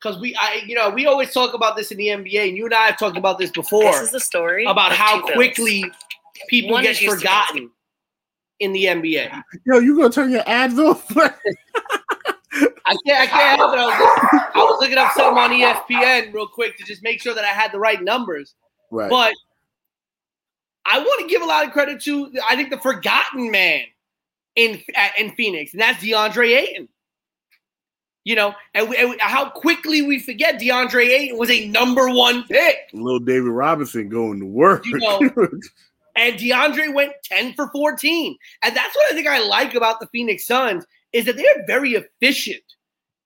[0.00, 2.64] because we, I, you know, we always talk about this in the NBA, and you
[2.64, 5.36] and I have talked about this before This is the story about how two Bills.
[5.36, 5.84] quickly
[6.48, 7.70] people One get is used to forgotten
[8.60, 9.42] in the NBA.
[9.66, 11.04] Yo, you gonna turn your ads off?
[11.16, 13.78] I can't, I can't help it.
[13.78, 17.34] I was, I was looking up something on ESPN real quick to just make sure
[17.34, 18.54] that I had the right numbers.
[18.90, 19.10] right.
[19.10, 19.34] But
[20.86, 23.82] I want to give a lot of credit to I think the forgotten man
[24.54, 24.80] in
[25.18, 26.88] in Phoenix, and that's DeAndre Ayton.
[28.24, 32.08] You know, and, we, and we- how quickly we forget DeAndre Ayton was a number
[32.08, 34.86] one pick, Little David Robinson going to work.
[34.86, 35.18] You know,
[36.16, 40.06] and DeAndre went ten for fourteen, and that's what I think I like about the
[40.06, 42.64] Phoenix Suns is that they're very efficient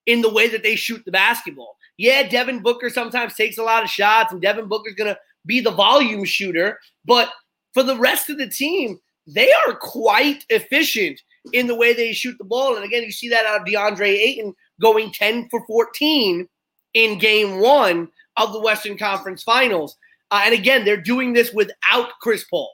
[0.06, 1.76] in the way that they shoot the basketball.
[1.96, 5.70] Yeah, Devin Booker sometimes takes a lot of shots, and Devin Booker's gonna be the
[5.70, 7.30] volume shooter, but
[7.72, 11.20] for the rest of the team, they are quite efficient
[11.52, 12.76] in the way they shoot the ball.
[12.76, 16.49] And again, you see that out of DeAndre Ayton going 10 for 14
[16.95, 19.97] in game one of the Western Conference Finals.
[20.31, 22.71] Uh, and again, they're doing this without Chris Paul,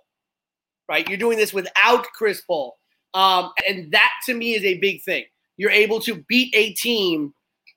[0.88, 1.09] right?
[1.09, 2.77] You're doing this without Chris Paul.
[3.14, 5.25] Um, and that to me is a big thing.
[5.57, 7.33] You're able to beat a team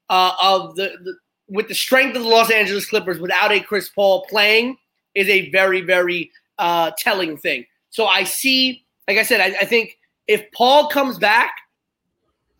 [0.09, 1.15] uh, of the, the
[1.49, 4.77] with the strength of the Los Angeles Clippers without a Chris Paul playing
[5.15, 7.65] is a very, very uh, telling thing.
[7.89, 11.51] So I see, like I said, I, I think if Paul comes back,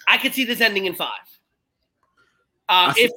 [0.08, 1.10] I could see this ending in five.
[2.70, 3.12] Uh, if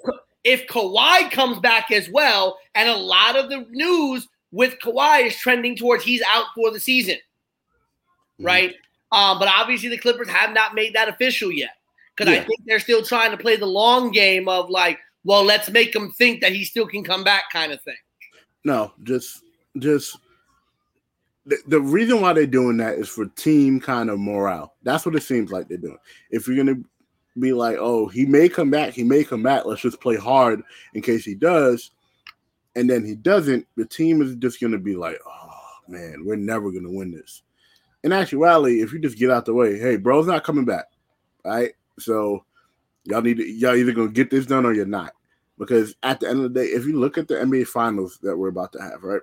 [0.45, 5.37] if Kawhi comes back as well, and a lot of the news with Kawhi is
[5.37, 7.17] trending towards he's out for the season,
[8.41, 8.47] Mhm.
[8.47, 8.75] right?
[9.13, 11.71] Um, but obviously the Clippers have not made that official yet
[12.17, 15.69] because I think they're still trying to play the long game of like, well, let's
[15.71, 17.97] make him think that he still can come back, kind of thing.
[18.65, 19.43] No, just
[19.79, 20.17] just
[21.47, 24.75] the, the reason why they're doing that is for team kind of morale.
[24.83, 25.99] That's what it seems like they're doing.
[26.31, 26.81] If you're gonna
[27.39, 30.63] be like, oh, he may come back, he may come back, let's just play hard
[30.95, 31.93] in case he does,
[32.77, 35.51] and then he doesn't, the team is just gonna be like, oh
[35.89, 37.43] man, we're never gonna win this.
[38.03, 40.87] In actuality, if you just get out the way, hey, bro's not coming back.
[41.45, 41.73] right?
[41.99, 42.45] So
[43.05, 45.13] y'all need to y'all either gonna get this done or you're not.
[45.59, 48.37] Because at the end of the day, if you look at the NBA finals that
[48.37, 49.21] we're about to have, right?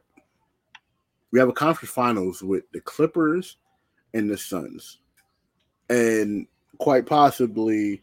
[1.32, 3.58] We have a conference finals with the Clippers
[4.14, 5.00] and the Suns.
[5.90, 6.48] And
[6.80, 8.02] quite possibly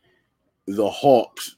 [0.66, 1.56] the Hawks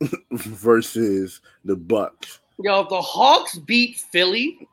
[0.32, 2.40] versus the Bucks.
[2.58, 4.68] Yo, if the Hawks beat Philly,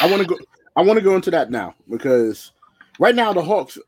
[0.00, 0.36] I want to go
[0.76, 2.52] I want to go into that now because
[2.98, 3.78] right now the Hawks,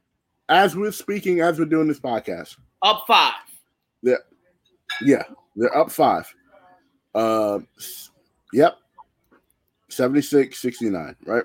[0.48, 3.32] as we're speaking, as we're doing this podcast, up five.
[5.02, 5.22] Yeah,
[5.56, 6.32] they're up five.
[7.14, 7.60] Uh,
[8.52, 8.76] yep.
[9.88, 11.44] 76 69, right?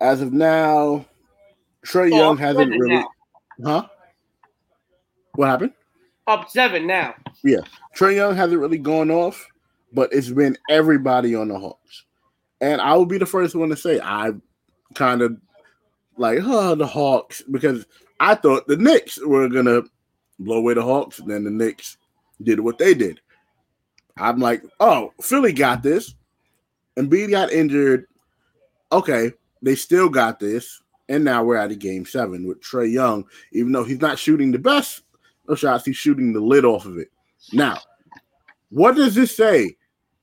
[0.00, 1.06] As of now,
[1.86, 2.96] Trae Oh, Young hasn't really.
[2.96, 3.08] now.
[3.64, 3.86] Huh?
[5.34, 5.72] What happened?
[6.26, 7.14] Up seven now.
[7.44, 7.60] Yeah,
[7.96, 9.46] Trae Young hasn't really gone off,
[9.92, 12.04] but it's been everybody on the Hawks.
[12.60, 14.32] And I will be the first one to say I
[14.94, 15.36] kind of
[16.16, 17.86] like, oh, the Hawks, because
[18.18, 19.84] I thought the Knicks were going to
[20.38, 21.18] blow away the Hawks.
[21.18, 21.98] And then the Knicks
[22.42, 23.20] did what they did.
[24.16, 26.14] I'm like, oh, Philly got this.
[26.96, 28.06] And B got injured.
[28.90, 30.80] Okay, they still got this.
[31.08, 34.50] And now we're at a game seven with Trae Young, even though he's not shooting
[34.50, 35.02] the best
[35.48, 37.10] of shots, he's shooting the lid off of it.
[37.52, 37.78] Now,
[38.70, 39.76] what does this say?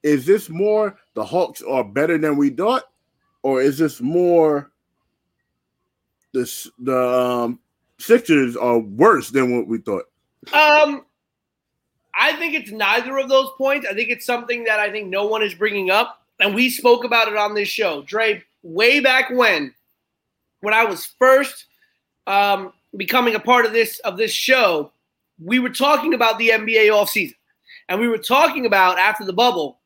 [0.04, 2.84] Is this more the Hawks are better than we thought,
[3.42, 4.71] or is this more
[6.34, 7.60] the the um,
[8.00, 10.04] Sixers are worse than what we thought?
[10.52, 11.06] Um,
[12.15, 13.88] I think it's neither of those points.
[13.90, 17.06] I think it's something that I think no one is bringing up, and we spoke
[17.06, 19.73] about it on this show, Dre, way back when,
[20.63, 21.65] when I was first
[22.25, 24.91] um, becoming a part of this of this show.
[25.43, 27.35] We were talking about the NBA offseason,
[27.89, 29.79] and we were talking about after the bubble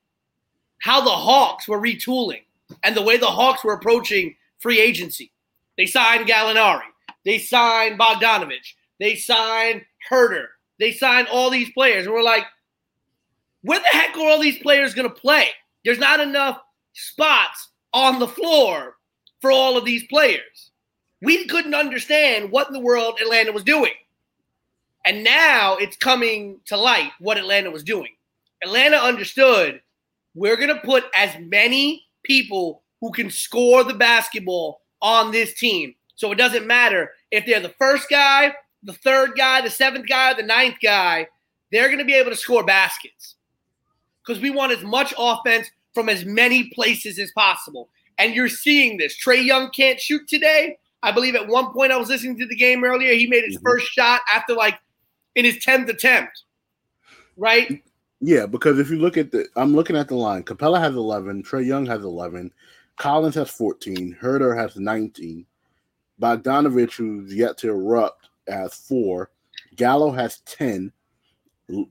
[0.79, 2.43] how the Hawks were retooling
[2.83, 5.31] and the way the Hawks were approaching free agency.
[5.77, 6.81] They signed Gallinari.
[7.25, 8.75] They signed Bogdanovich.
[8.99, 10.45] They signed Huerter.
[10.79, 12.05] They signed all these players.
[12.05, 12.43] And we're like,
[13.63, 15.47] where the heck are all these players going to play?
[15.83, 16.61] There's not enough
[16.93, 18.96] spots on the floor
[19.41, 20.71] for all of these players.
[21.21, 23.93] We couldn't understand what in the world Atlanta was doing.
[25.05, 28.11] And now it's coming to light what Atlanta was doing.
[28.63, 29.81] Atlanta understood
[30.35, 35.95] we're going to put as many people who can score the basketball on this team.
[36.15, 40.33] So it doesn't matter if they're the first guy, the third guy, the seventh guy,
[40.33, 41.27] the ninth guy,
[41.71, 43.35] they're going to be able to score baskets
[44.25, 47.89] because we want as much offense from as many places as possible.
[48.17, 49.15] And you're seeing this.
[49.23, 50.77] Trae Young can't shoot today.
[51.03, 53.13] I believe at one point I was listening to the game earlier.
[53.13, 53.65] He made his mm-hmm.
[53.65, 54.79] first shot after like
[55.35, 56.43] in his 10th attempt.
[57.35, 57.83] Right?
[58.19, 60.43] Yeah, because if you look at the I'm looking at the line.
[60.43, 62.51] Capela has 11, Trae Young has 11,
[62.97, 65.45] Collins has 14, Huerter has 19,
[66.19, 69.29] Bogdanovich, who's yet to erupt, has four,
[69.75, 70.91] Gallo has 10,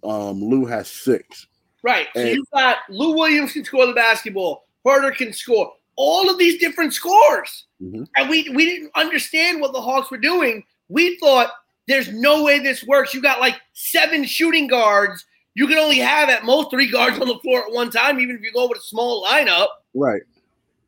[0.02, 1.46] um, Lou has six.
[1.84, 2.08] Right.
[2.14, 6.38] So and, you've got Lou Williams can score the basketball, Huerter can score all of
[6.38, 7.66] these different scores.
[7.82, 8.04] Mm-hmm.
[8.16, 10.64] And we we didn't understand what the Hawks were doing.
[10.88, 11.50] We thought
[11.88, 13.14] there's no way this works.
[13.14, 15.24] You got like seven shooting guards.
[15.54, 18.36] You can only have at most three guards on the floor at one time, even
[18.36, 19.68] if you go with a small lineup.
[19.94, 20.22] Right.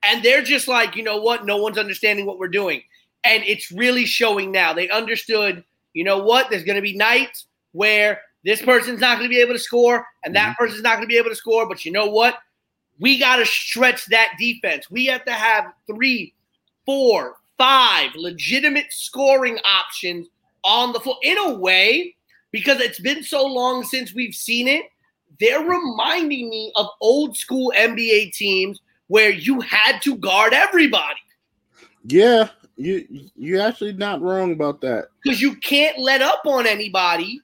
[0.05, 1.47] And they're just like, you know what?
[1.47, 2.83] No one's understanding what we're doing.
[3.25, 4.73] And it's really showing now.
[4.73, 6.51] They understood, you know what?
[6.51, 10.07] There's going to be nights where this person's not going to be able to score
[10.25, 10.65] and that mm-hmm.
[10.65, 11.67] person's not going to be able to score.
[11.69, 12.39] But you know what?
[13.01, 14.91] We got to stretch that defense.
[14.91, 16.35] We have to have three,
[16.85, 20.29] four, five legitimate scoring options
[20.65, 21.17] on the floor.
[21.23, 22.17] In a way,
[22.51, 24.85] because it's been so long since we've seen it,
[25.41, 31.21] they're reminding me of old school NBA teams where you had to guard everybody.
[32.05, 35.09] Yeah, you you're actually not wrong about that.
[35.23, 37.41] Because you can't let up on anybody,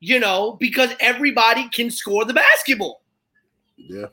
[0.00, 3.02] you know, because everybody can score the basketball.
[3.76, 4.06] Yeah.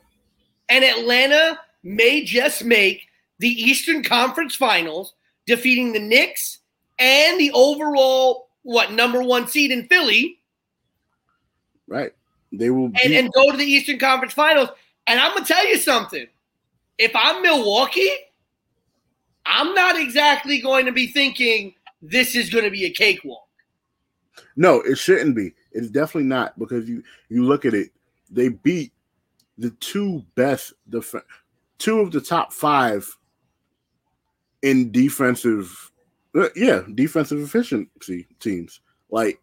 [0.68, 3.08] And Atlanta may just make
[3.38, 5.14] the Eastern Conference Finals,
[5.46, 6.58] defeating the Knicks
[6.98, 10.38] and the overall what number one seed in Philly.
[11.86, 12.12] Right.
[12.52, 14.70] They will and, and go to the Eastern Conference Finals.
[15.06, 16.26] And I'm gonna tell you something.
[16.96, 18.10] If I'm Milwaukee,
[19.44, 23.46] I'm not exactly going to be thinking this is going to be a cakewalk.
[24.56, 25.52] No, it shouldn't be.
[25.72, 27.90] It's definitely not because you you look at it.
[28.30, 28.92] They beat
[29.58, 31.14] the two best def-
[31.78, 33.16] two of the top five
[34.62, 35.90] in defensive
[36.34, 38.80] uh, yeah, defensive efficiency teams.
[39.10, 39.40] Like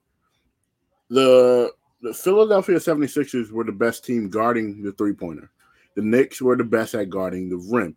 [1.09, 5.51] the the Philadelphia 76ers were the best team guarding the three pointer.
[5.95, 7.95] The Knicks were the best at guarding the rim.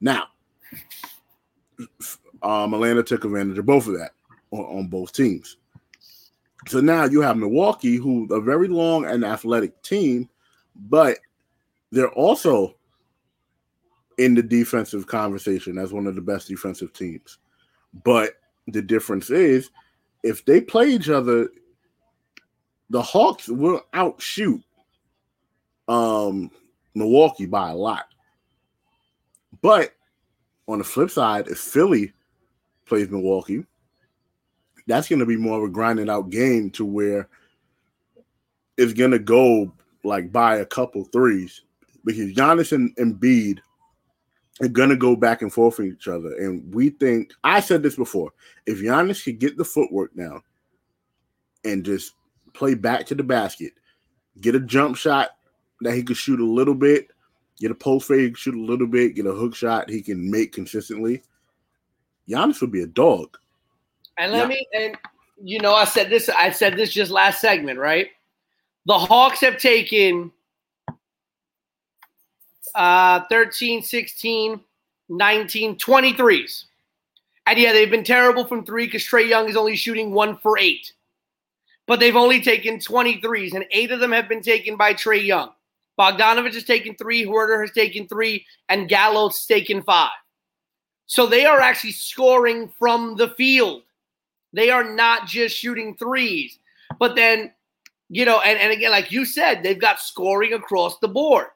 [0.00, 0.24] Now,
[2.42, 4.12] um, Atlanta took advantage of both of that
[4.52, 5.56] on, on both teams.
[6.68, 10.28] So now you have Milwaukee, who a very long and athletic team,
[10.76, 11.18] but
[11.92, 12.74] they're also
[14.18, 17.38] in the defensive conversation as one of the best defensive teams.
[18.02, 18.32] But
[18.66, 19.70] the difference is
[20.22, 21.48] if they play each other,
[22.90, 24.62] the Hawks will outshoot
[25.88, 26.50] um,
[26.94, 28.06] Milwaukee by a lot.
[29.60, 29.94] But
[30.66, 32.12] on the flip side, if Philly
[32.86, 33.64] plays Milwaukee,
[34.86, 37.28] that's going to be more of a grinding out game to where
[38.78, 39.72] it's going to go
[40.04, 41.62] like by a couple threes
[42.04, 43.58] because Giannis and Embiid
[44.60, 46.34] are gonna go back and forth with each other.
[46.36, 48.32] And we think I said this before.
[48.66, 50.42] If Giannis could get the footwork now
[51.64, 52.14] and just
[52.52, 53.72] play back to the basket,
[54.40, 55.30] get a jump shot
[55.80, 57.08] that he could shoot a little bit,
[57.58, 60.52] get a post fade, shoot a little bit, get a hook shot he can make
[60.52, 61.22] consistently.
[62.28, 63.36] Giannis would be a dog.
[64.18, 64.46] And let yeah.
[64.46, 64.96] me and
[65.42, 68.08] you know, I said this, I said this just last segment, right?
[68.86, 70.30] The Hawks have taken
[72.74, 74.60] uh, 13, 16,
[75.08, 76.64] 19, 23s.
[77.46, 80.58] And yeah, they've been terrible from three because Trae Young is only shooting one for
[80.58, 80.92] eight.
[81.86, 85.50] But they've only taken 23s, and eight of them have been taken by Trae Young.
[85.98, 90.10] Bogdanovich has taken three, Huerter has taken three, and Gallo's taken five.
[91.06, 93.82] So they are actually scoring from the field.
[94.52, 96.58] They are not just shooting threes.
[96.98, 97.52] But then,
[98.08, 101.48] you know, and, and again, like you said, they've got scoring across the board.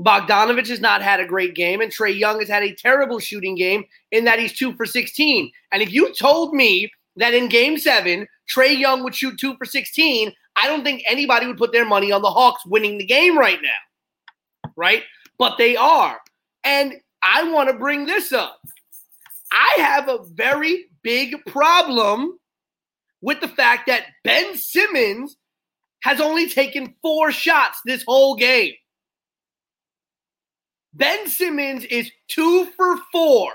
[0.00, 3.54] Bogdanovich has not had a great game, and Trae Young has had a terrible shooting
[3.54, 5.50] game in that he's two for 16.
[5.70, 9.64] And if you told me that in game seven, Trae Young would shoot two for
[9.64, 13.38] 16, I don't think anybody would put their money on the Hawks winning the game
[13.38, 14.70] right now.
[14.76, 15.02] Right?
[15.38, 16.18] But they are.
[16.64, 18.60] And I want to bring this up.
[19.52, 22.38] I have a very big problem
[23.20, 25.36] with the fact that Ben Simmons
[26.02, 28.72] has only taken four shots this whole game.
[30.94, 33.50] Ben Simmons is two for four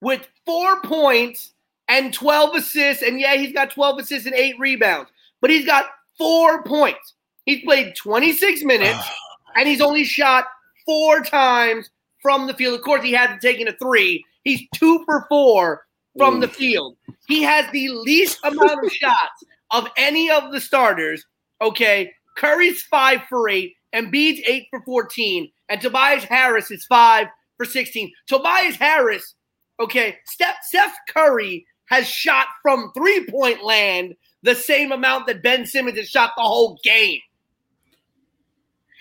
[0.00, 1.52] with four points
[1.88, 3.02] and 12 assists.
[3.02, 5.10] And yeah, he's got 12 assists and eight rebounds,
[5.40, 7.14] but he's got four points.
[7.44, 9.04] He's played 26 minutes
[9.56, 10.46] and he's only shot
[10.86, 12.74] four times from the field.
[12.74, 14.24] Of course, he hasn't taken a three.
[14.44, 15.84] He's two for four
[16.16, 16.96] from the field.
[17.28, 21.24] He has the least amount of shots of any of the starters.
[21.60, 22.12] Okay.
[22.36, 27.64] Curry's five for eight, and Embiid's eight for 14, and Tobias Harris is five for
[27.64, 28.12] 16.
[28.26, 29.36] Tobias Harris,
[29.80, 35.64] okay, Steph, Steph Curry has shot from three point land the same amount that Ben
[35.64, 37.20] Simmons has shot the whole game.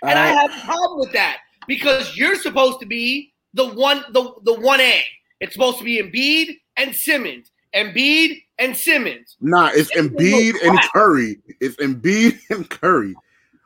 [0.02, 4.34] And I have a problem with that because you're supposed to be the one, the,
[4.44, 5.04] the one A.
[5.42, 7.52] It's supposed to be Embiid and Simmons.
[7.76, 9.36] Embiid and Simmons.
[9.42, 11.38] Nah, it's Embiid and Curry.
[11.60, 13.14] It's Embiid and Curry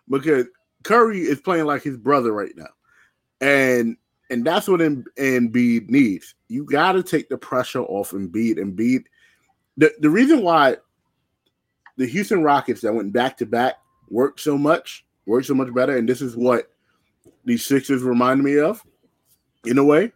[0.10, 0.48] because
[0.84, 2.70] Curry is playing like his brother right now,
[3.42, 3.98] and
[4.30, 6.36] and that's what Embiid needs.
[6.48, 8.58] You got to take the pressure off Embiid.
[8.58, 9.06] Embiid.
[9.78, 10.78] The the reason why
[11.98, 13.76] the Houston Rockets that went back to back
[14.10, 16.70] worked so much, worked so much better, and this is what
[17.46, 18.84] these Sixers remind me of,
[19.66, 20.12] in a way.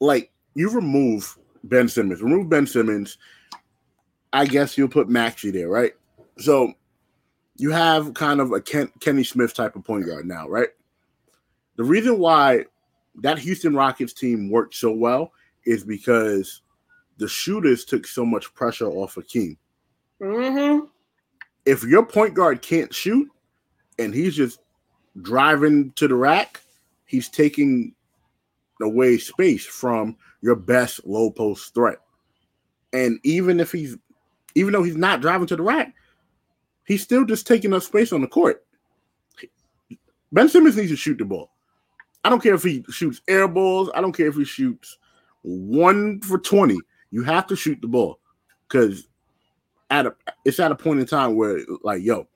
[0.00, 2.22] Like you remove Ben Simmons.
[2.22, 3.18] Remove Ben Simmons.
[4.32, 5.92] I guess you'll put Maxey there, right?
[6.38, 6.72] So
[7.56, 10.68] you have kind of a Ken, Kenny Smith type of point guard now, right?
[11.80, 12.66] The reason why
[13.22, 15.32] that Houston Rockets team worked so well
[15.64, 16.60] is because
[17.16, 19.56] the shooters took so much pressure off of King.
[20.20, 20.84] Mm-hmm.
[21.64, 23.30] If your point guard can't shoot
[23.98, 24.60] and he's just
[25.22, 26.60] driving to the rack,
[27.06, 27.94] he's taking
[28.82, 32.00] away space from your best low post threat.
[32.92, 33.96] And even if he's,
[34.54, 35.94] even though he's not driving to the rack,
[36.84, 38.66] he's still just taking up space on the court.
[40.30, 41.50] Ben Simmons needs to shoot the ball.
[42.24, 43.90] I don't care if he shoots air balls.
[43.94, 44.98] I don't care if he shoots
[45.42, 46.78] one for 20.
[47.10, 48.20] You have to shoot the ball
[48.68, 49.08] because
[49.90, 50.14] at a
[50.44, 52.28] it's at a point in time where like yo,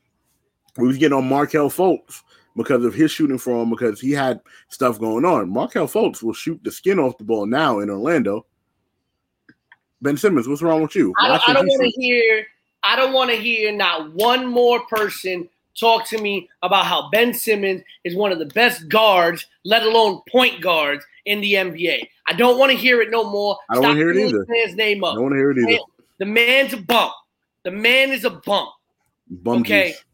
[0.76, 2.22] we was getting on Markelle Fultz
[2.56, 5.50] because of his shooting form because he had stuff going on.
[5.50, 8.46] Markelle Fultz will shoot the skin off the ball now in Orlando.
[10.02, 11.14] Ben Simmons, what's wrong with you?
[11.20, 12.46] I don't, don't want to hear.
[12.82, 15.48] I don't want to hear not one more person
[15.78, 20.22] talk to me about how Ben Simmons is one of the best guards, let alone
[20.30, 22.08] point guards in the NBA.
[22.26, 23.58] I don't want to hear it no more.
[23.70, 24.46] I don't want to hear it either.
[24.48, 25.12] Man's name up.
[25.12, 25.82] I don't want to hear it either.
[26.18, 27.12] The man's a bump.
[27.64, 28.70] The man is a bump.
[29.28, 29.88] Bum okay.
[29.88, 30.04] juice.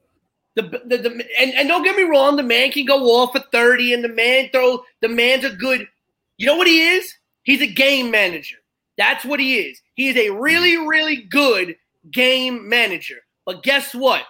[0.57, 3.41] The, the, the and, and don't get me wrong, the man can go off for
[3.53, 5.87] 30 and the man throw the man's a good
[6.41, 7.15] you know what he is?
[7.43, 8.57] He's a game manager.
[8.97, 9.79] That's what he is.
[9.93, 11.77] He is a really, really good
[12.11, 13.19] game manager.
[13.45, 14.23] But guess what?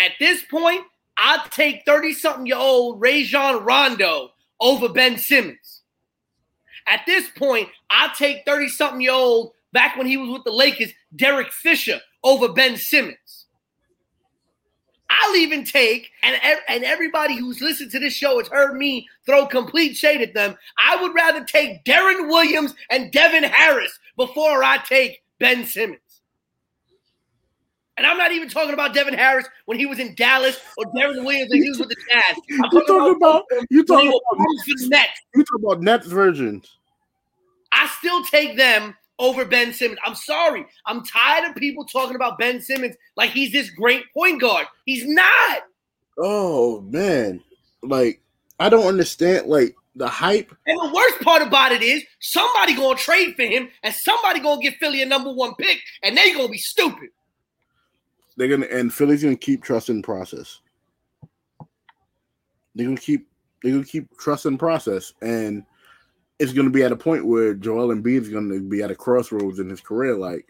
[0.00, 0.82] At this point,
[1.18, 5.82] I'll take 30 something year old Rajon Rondo over Ben Simmons.
[6.86, 10.52] At this point, I'll take 30 something year old back when he was with the
[10.52, 13.46] Lakers, Derek Fisher over Ben Simmons.
[15.10, 19.44] I'll even take, and, and everybody who's listened to this show has heard me throw
[19.44, 20.56] complete shade at them.
[20.78, 26.00] I would rather take Deron Williams and Devin Harris before I take Ben Simmons.
[28.00, 31.22] And I'm not even talking about Devin Harris when he was in Dallas or Deron
[31.22, 32.38] Williams when he was with the Jazz.
[32.50, 35.20] I'm you talking about, you talking about, the Nets.
[35.34, 36.78] You talking about Nets versions.
[37.72, 40.00] I still take them over Ben Simmons.
[40.02, 40.64] I'm sorry.
[40.86, 44.66] I'm tired of people talking about Ben Simmons like he's this great point guard.
[44.86, 45.58] He's not.
[46.16, 47.42] Oh man.
[47.82, 48.22] Like
[48.58, 50.56] I don't understand like the hype.
[50.66, 54.62] And the worst part about it is somebody gonna trade for him and somebody gonna
[54.62, 57.10] get Philly a number one pick and they gonna be stupid.
[58.40, 60.60] They're gonna and Philly's gonna keep trusting process.
[62.74, 63.28] They're gonna keep
[63.62, 65.64] they're gonna keep trusting process and
[66.38, 68.90] it's going to be at a point where Joel Embiid is going to be at
[68.90, 70.16] a crossroads in his career.
[70.16, 70.46] Like,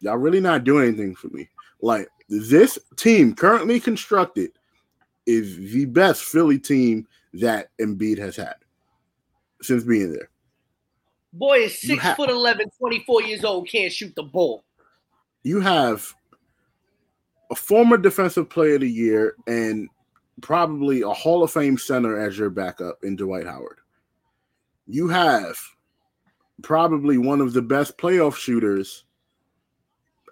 [0.00, 1.48] y'all really not doing anything for me.
[1.80, 4.50] Like, this team currently constructed
[5.24, 8.56] is the best Philly team that Embiid has had
[9.62, 10.30] since being there.
[11.32, 14.64] Boy is six foot 11, 24 years old, can't shoot the ball.
[15.44, 16.12] You have
[17.50, 19.88] a former defensive player of the year and
[20.40, 23.78] probably a Hall of Fame center as your backup in Dwight Howard
[24.88, 25.58] you have
[26.62, 29.04] probably one of the best playoff shooters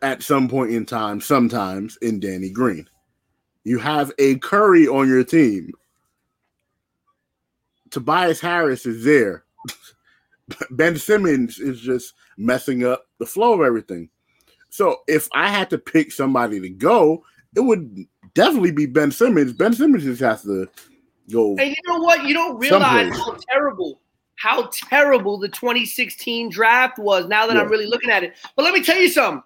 [0.02, 2.88] at some point in time, sometimes in Danny Green.
[3.64, 5.72] You have a Curry on your team.
[7.90, 9.44] Tobias Harris is there.
[10.70, 14.08] ben Simmons is just messing up the flow of everything.
[14.70, 19.52] So if I had to pick somebody to go, it would definitely be Ben Simmons.
[19.52, 20.68] Ben Simmons just has to
[21.30, 21.56] go.
[21.56, 22.24] And you know what?
[22.24, 23.24] You don't realize Someplace.
[23.24, 24.00] how terrible,
[24.36, 27.26] how terrible the 2016 draft was.
[27.26, 27.62] Now that Yeah.
[27.62, 29.42] I'm really looking at it, but let me tell you something.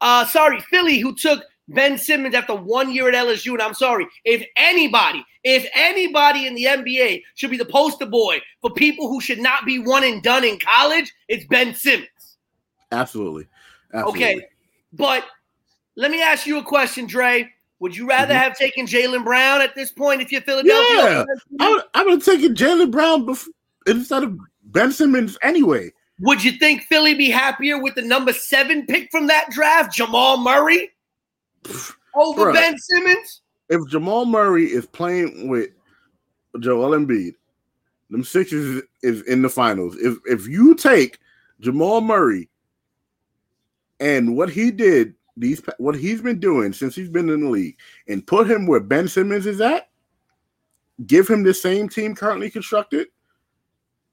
[0.00, 4.06] Uh, sorry, Philly, who took Ben Simmons after one year at LSU, and I'm sorry.
[4.24, 9.20] If anybody, if anybody in the NBA should be the poster boy for people who
[9.20, 12.08] should not be one and done in college, it's Ben Simmons.
[12.92, 13.46] Absolutely.
[13.92, 14.24] Absolutely.
[14.24, 14.48] Okay,
[14.92, 15.24] but
[15.96, 17.52] let me ask you a question, Dre.
[17.78, 18.38] Would you rather Mhm.
[18.38, 20.96] have taken Jaylen Brown at this point if you're Philadelphia?
[20.96, 21.24] Yeah.
[21.60, 23.28] I would, I would have taken Jaylen Brown
[23.86, 25.92] instead of Ben Simmons anyway.
[26.20, 30.38] Would you think Philly be happier with the number seven pick from that draft, Jamal
[30.38, 30.90] Murray,
[32.14, 32.54] over Bruh.
[32.54, 33.42] Ben Simmons?
[33.68, 35.68] If Jamal Murray is playing with
[36.60, 37.34] Joel Embiid,
[38.08, 39.96] them Sixers is in the finals.
[39.98, 41.18] If if you take
[41.60, 42.48] Jamal Murray
[44.00, 47.76] and what he did these what he's been doing since he's been in the league
[48.08, 49.88] and put him where Ben Simmons is at,
[51.06, 53.08] give him the same team currently constructed,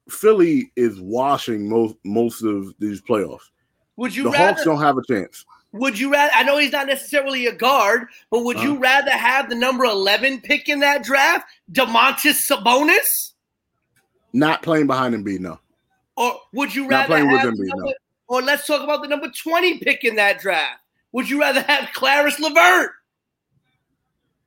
[0.08, 3.50] Philly is washing most most of these playoffs.
[3.96, 4.46] Would you The rather?
[4.48, 5.44] Hawks don't have a chance.
[5.72, 6.30] Would you rather?
[6.34, 8.66] I know he's not necessarily a guard, but would Uh-huh.
[8.66, 13.32] you rather have the number eleven pick in that draft, Domantas Sabonis,
[14.32, 15.58] Not playing behind Embiid, no.
[16.16, 17.94] or would you Not rather playing with Embiid, no.
[18.28, 20.80] Or let's talk about the number twenty pick in that draft?
[21.12, 22.90] Would you rather have Caris LeVert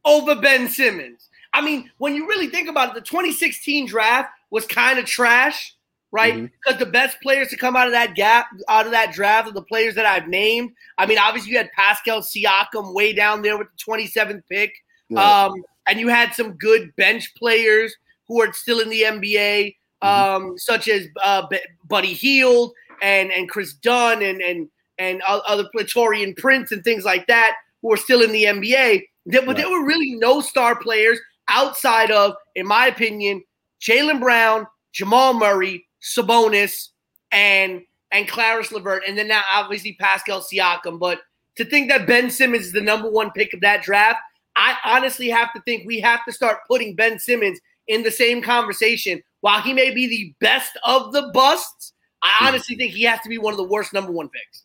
[0.04, 1.30] over Ben Simmons?
[1.54, 5.74] I mean, when you really think about it, the 2016 draft was kind of trash,
[6.12, 6.34] right?
[6.34, 6.52] Mhm.
[6.64, 9.54] Because the best players to come out of that gap, out of that draft, are
[9.54, 10.72] the players that I've named.
[10.98, 14.74] I mean, obviously you had Pascal Siakam way down there with the 27th pick,
[15.16, 17.96] um, and you had some good bench players
[18.28, 21.48] who are still in the NBA, um, such as uh,
[21.86, 27.28] Buddy Hield and and Kris Dunn and and and other Taurean Prince and things like
[27.28, 29.04] that who are still in the NBA.
[29.28, 31.20] There, but there were really no star players
[31.50, 33.44] outside of, in my opinion,
[33.82, 36.90] Jaylen Brown, Jamal Murray, Sabonis,
[37.32, 37.82] and
[38.12, 41.00] and Caris LeVert, and then now obviously Pascal Siakam.
[41.00, 41.20] But
[41.58, 44.20] to think that Ben Simmons is the number one pick of that draft,
[44.56, 48.42] I honestly have to think we have to start putting Ben Simmons in the same
[48.42, 49.22] conversation.
[49.42, 52.48] While he may be the best of the busts, I hmm.
[52.48, 54.64] honestly think he has to be one of the worst number one picks.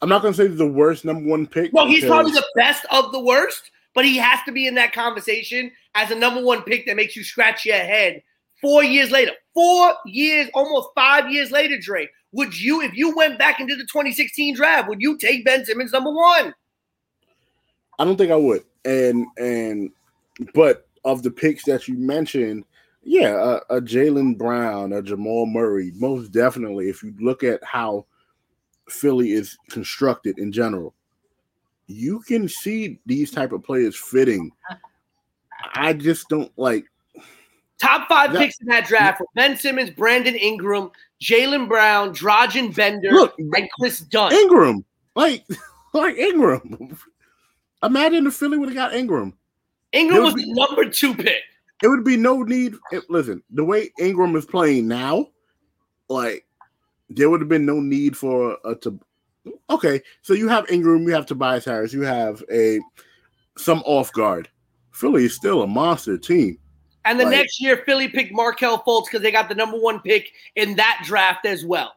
[0.00, 1.72] I'm not gonna say the worst number one pick.
[1.72, 4.74] Well, he's because- probably the best of the worst, but he has to be in
[4.76, 8.22] that conversation as a number one pick that makes you scratch your head.
[8.60, 13.38] Four years later, four years, almost five years later, Dre, would you, if you went
[13.38, 16.52] back into the 2016 draft, would you take Ben Simmons number one?
[17.98, 18.64] I don't think I would.
[18.84, 19.90] And and
[20.54, 22.64] but of the picks that you mentioned,
[23.08, 26.90] yeah, a, a Jaylen Brown, a Jamal Murray, most definitely.
[26.90, 28.04] If you look at how
[28.90, 30.94] Philly is constructed in general,
[31.86, 34.50] you can see these type of players fitting.
[35.72, 36.84] I just don't like.
[37.80, 40.90] Top five That- picks in that draft were Ben Simmons, Brandon Ingram,
[41.22, 44.34] Jaylen Brown, Dragan Bender, Look, and Kris Dunn.
[44.34, 44.84] Ingram,
[45.16, 45.46] like
[45.94, 46.94] like Ingram.
[47.82, 49.32] Imagine if Philly would have got Ingram.
[49.92, 51.42] Ingram was would the number two pick.
[51.82, 52.74] It would be no need.
[52.92, 55.28] it- listen, the way Ingram is playing now,
[56.08, 56.44] like
[57.10, 58.98] there would have been no need for a to.
[59.70, 62.80] Okay, so you have Ingram, you have Tobias Harris, you have a
[63.56, 64.48] some off guard.
[64.92, 66.58] Philly is still a monster team.
[67.04, 70.00] And the Like- next year, Philly picked Markelle Fultz because they got the number one
[70.00, 71.94] pick in that draft as well.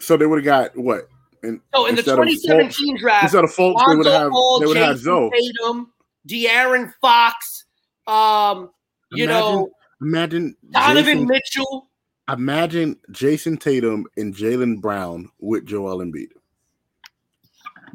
[0.00, 1.08] So they would have got what?
[1.42, 4.10] And So in the instead of Fultz- 2017 draft, instead of Fultz, they would Lonzo
[4.10, 5.30] have they would have Jayson Zoe.
[5.30, 5.92] Tatum,
[6.26, 7.64] De'Aaron Fox,
[8.06, 8.70] um,
[9.12, 11.88] you know, Imagine Donovan Jayson, Mitchell.
[12.32, 16.28] imagine Jayson Tatum and Jaylen Brown with Joel Embiid.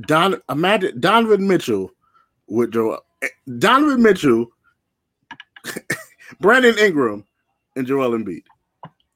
[0.08, 1.92] Don imagine Donovan Mitchell
[2.48, 3.28] with Joel eh,
[3.60, 4.48] Donovan Mitchell,
[6.42, 7.26] Brandon Ingram,
[7.76, 8.44] and Joel Embiid.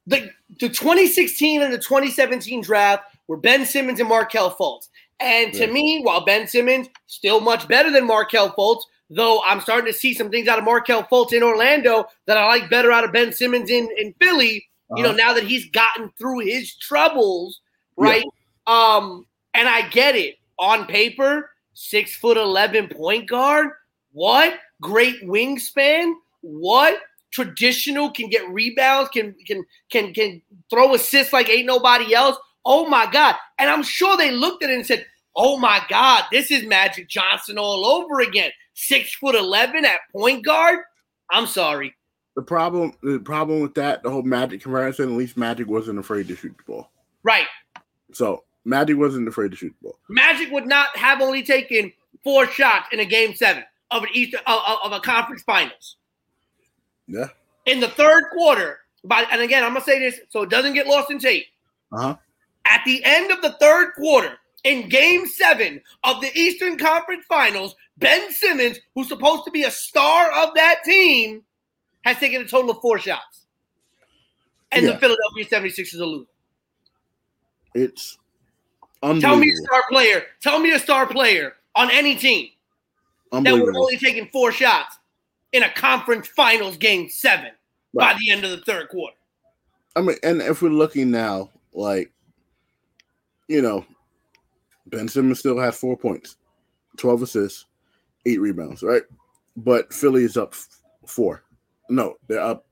[0.06, 0.30] The,
[0.60, 4.88] the 2016 and the 2017 draft were Ben Simmons and Markelle Fultz.
[5.20, 5.72] And to Right.
[5.72, 10.14] me, while Ben Simmons still much better than Markelle Fultz, though I'm starting to see
[10.14, 13.32] some things out of Markelle Fultz in Orlando that I like better out of Ben
[13.32, 15.16] Simmons in, in Philly, you know, Uh-huh.
[15.16, 17.60] now that he's gotten through his troubles,
[17.96, 18.24] right?
[18.66, 20.36] Um, and I get it.
[20.60, 23.68] On paper, six foot eleven point guard.
[24.12, 24.58] What?
[24.80, 26.12] Great wingspan.
[26.40, 26.98] What?
[27.30, 32.36] Traditional can get rebounds, can can can can throw assists like ain't nobody else.
[32.64, 33.36] Oh my God.
[33.58, 35.06] And I'm sure they looked at it and said,
[35.36, 38.50] Oh my God, this is Magic Johnson all over again.
[38.80, 40.78] Six foot eleven at point guard.
[41.30, 41.94] I'm sorry.
[42.36, 46.28] The problem, the problem with that, the whole Magic comparison, at least Magic wasn't afraid
[46.28, 46.92] to shoot the ball.
[47.24, 47.46] Right.
[48.12, 49.98] So Magic wasn't afraid to shoot the ball.
[50.08, 53.64] Magic would not have only taken four shots in a game seven.
[53.90, 55.96] of an Eastern of, of a conference finals.
[57.06, 57.28] Yeah.
[57.66, 60.86] In the third quarter, by and again, I'm gonna say this so it doesn't get
[60.86, 61.46] lost in tape.
[61.92, 62.16] Uh-huh.
[62.66, 67.74] At the end of the third quarter, in game seven of the Eastern Conference Finals,
[67.98, 71.42] Ben Simmons, who's supposed to be a star of that team,
[72.02, 73.46] has taken a total of four shots.
[74.70, 74.92] And Yeah.
[74.92, 76.26] the Philadelphia 76ers are losing.
[77.74, 78.18] It's
[79.00, 80.26] Tell me a star player.
[80.40, 82.50] Tell me a star player on any team
[83.30, 84.98] that would have only taken four shots
[85.52, 87.52] in a conference finals game seven
[87.94, 89.16] by the end of the third quarter.
[89.94, 92.10] I mean, and if we're looking now, like,
[93.46, 93.86] you know,
[94.86, 96.36] Ben Simmons still has four points,
[96.96, 97.66] 12 assists,
[98.28, 99.02] eight rebounds, right?
[99.56, 100.54] But Philly is up
[101.06, 101.42] four.
[101.88, 102.66] No, they're up.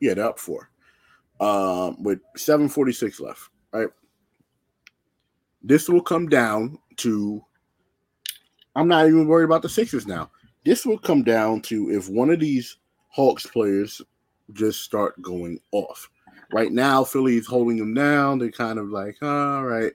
[0.00, 0.70] Yeah, they're up four.
[1.40, 3.88] Um, with 746 left, right?
[5.62, 7.42] This will come down to
[8.76, 10.30] I'm not even worried about the Sixers now.
[10.64, 12.76] This will come down to if one of these
[13.08, 14.02] Hawks players
[14.52, 16.08] just start going off.
[16.52, 18.38] Right now, Philly's holding them down.
[18.38, 19.92] They're kind of like, all right,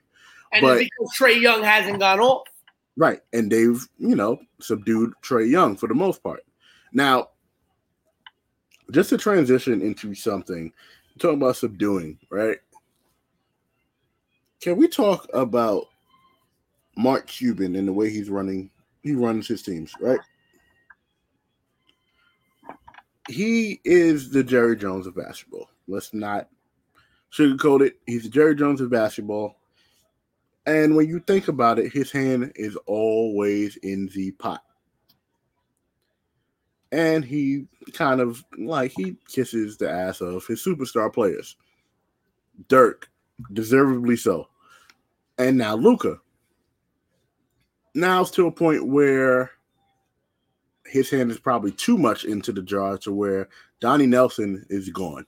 [0.51, 2.47] And But- because Trae Young hasn't gone off.
[2.97, 6.43] Right, and they've you know subdued Trae Young for the most part.
[6.93, 7.29] Now,
[8.91, 10.73] just to transition into something,
[11.19, 12.57] talking about subduing, right?
[14.61, 15.85] Can we talk about
[16.97, 18.69] Mark Cuban and the way he's running?
[19.01, 20.19] He runs his teams, right?
[23.27, 25.69] He is the Jerry Jones of basketball.
[25.87, 26.49] Let's not
[27.31, 27.99] sugarcoat it.
[28.05, 29.55] He's the Jerry Jones of basketball.
[30.65, 34.63] And when you think about it, his hand is always in the pot.
[36.91, 41.55] And he kind of like he kisses the ass of his superstar players.
[42.67, 43.09] Dirk,
[43.53, 44.49] deservedly so.
[45.37, 46.17] And now Luka.
[47.95, 49.51] Now it's to a point where
[50.85, 53.49] his hand is probably too much into the jar to where
[53.79, 55.25] Donnie Nelson is gone.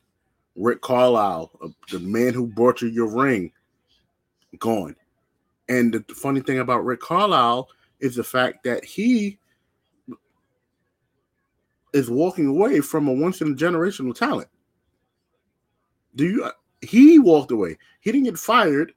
[0.55, 3.51] Rick Carlisle, uh, the man who brought you your ring,
[4.59, 4.95] gone.
[5.69, 9.39] And the funny thing about Rick Carlisle is the fact that he
[11.93, 14.49] is walking away from a once in a generational talent.
[16.15, 16.49] Do you?
[16.81, 17.77] He walked away.
[18.01, 18.93] He didn't get fired.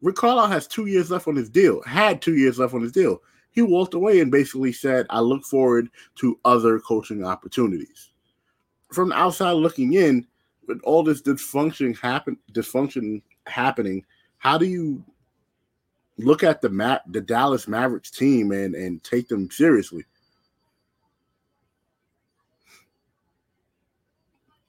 [0.00, 1.82] Rick Carlisle has two years left on his deal.
[1.82, 3.20] Had two years left on his deal.
[3.50, 8.10] He walked away and basically said, "I look forward to other coaching opportunities."
[8.92, 10.26] From the outside looking in,
[10.68, 14.04] with all this dysfunction happen, dysfunction happening,
[14.38, 15.02] how do you
[16.18, 20.04] look at the map, the Dallas Mavericks team, and and take them seriously?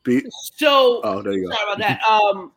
[0.03, 0.23] Be,
[0.55, 1.53] So oh, there you go.
[1.53, 2.01] Sorry about that.
[2.03, 2.51] Um,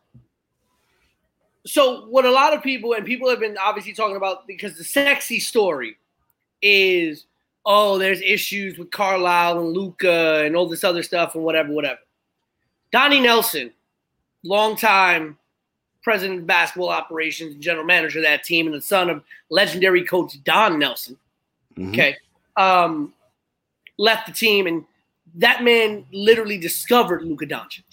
[1.65, 4.83] so what a lot of people and people have been obviously talking about because the
[4.83, 5.97] sexy story
[6.61, 7.25] is
[7.65, 11.99] oh, there's issues with Carlisle and Luka and all this other stuff and whatever, whatever.
[12.91, 13.71] Donnie Nelson,
[14.43, 15.37] longtime
[16.03, 20.03] president of basketball operations, and general manager of that team, and the son of legendary
[20.03, 21.17] coach Don Nelson.
[21.77, 21.89] Mhm.
[21.93, 22.17] Okay.
[22.57, 23.13] Um,
[23.97, 24.85] left the team, and
[25.35, 27.83] that man literally discovered Luka Doncic.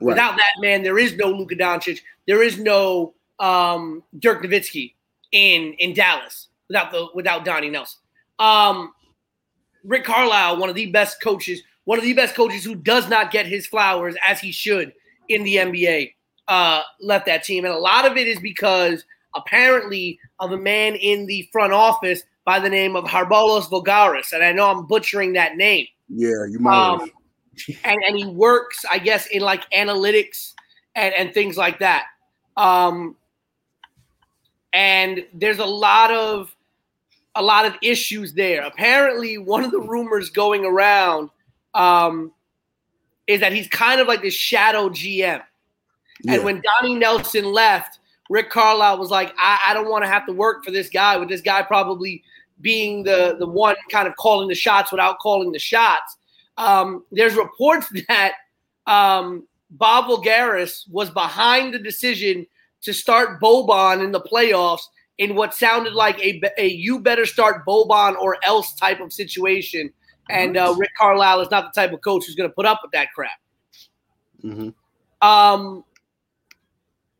[0.00, 0.14] Right.
[0.14, 2.00] Without that man, there is no Luka Doncic.
[2.26, 4.94] There is no um, Dirk Nowitzki
[5.32, 8.00] in in Dallas without the without Donnie Nelson.
[8.38, 8.94] Um,
[9.84, 13.30] Rick Carlisle, one of the best coaches, one of the best coaches who does not
[13.30, 14.92] get his flowers as he should
[15.28, 16.14] in the NBA,
[16.48, 20.94] uh, left that team, and a lot of it is because apparently of a man
[20.96, 25.32] in the front office by the name of Harbolos Vogaris, and I know I'm butchering
[25.34, 26.94] that name Yeah, you might.
[26.94, 27.10] um,
[27.84, 30.52] and and he works, I guess, in like analytics
[30.94, 32.06] and and things like that.
[32.56, 33.16] Um,
[34.72, 36.54] and there's a lot of
[37.34, 38.62] a lot of issues there.
[38.62, 41.30] Apparently, one of the rumors going around
[41.74, 42.32] um,
[43.26, 45.42] is that he's kind of like this shadow GM.
[46.22, 46.34] Yeah.
[46.34, 47.98] And when Donnie Nelson left,
[48.30, 51.16] Rick Carlisle was like, I, I don't want to have to work for this guy,
[51.16, 52.22] with this guy probably
[52.60, 56.16] being the, the one kind of calling the shots without calling the shots.
[56.56, 58.32] Um, there's reports that
[58.86, 62.46] um, Bob Voulgaris was behind the decision
[62.82, 64.82] to start Boban in the playoffs
[65.18, 69.92] in what sounded like a, a you better start Boban or else type of situation.
[70.30, 72.80] And uh, Rick Carlisle is not the type of coach who's going to put up
[72.82, 73.30] with that crap.
[74.42, 74.74] Mhm.
[75.20, 75.84] Um,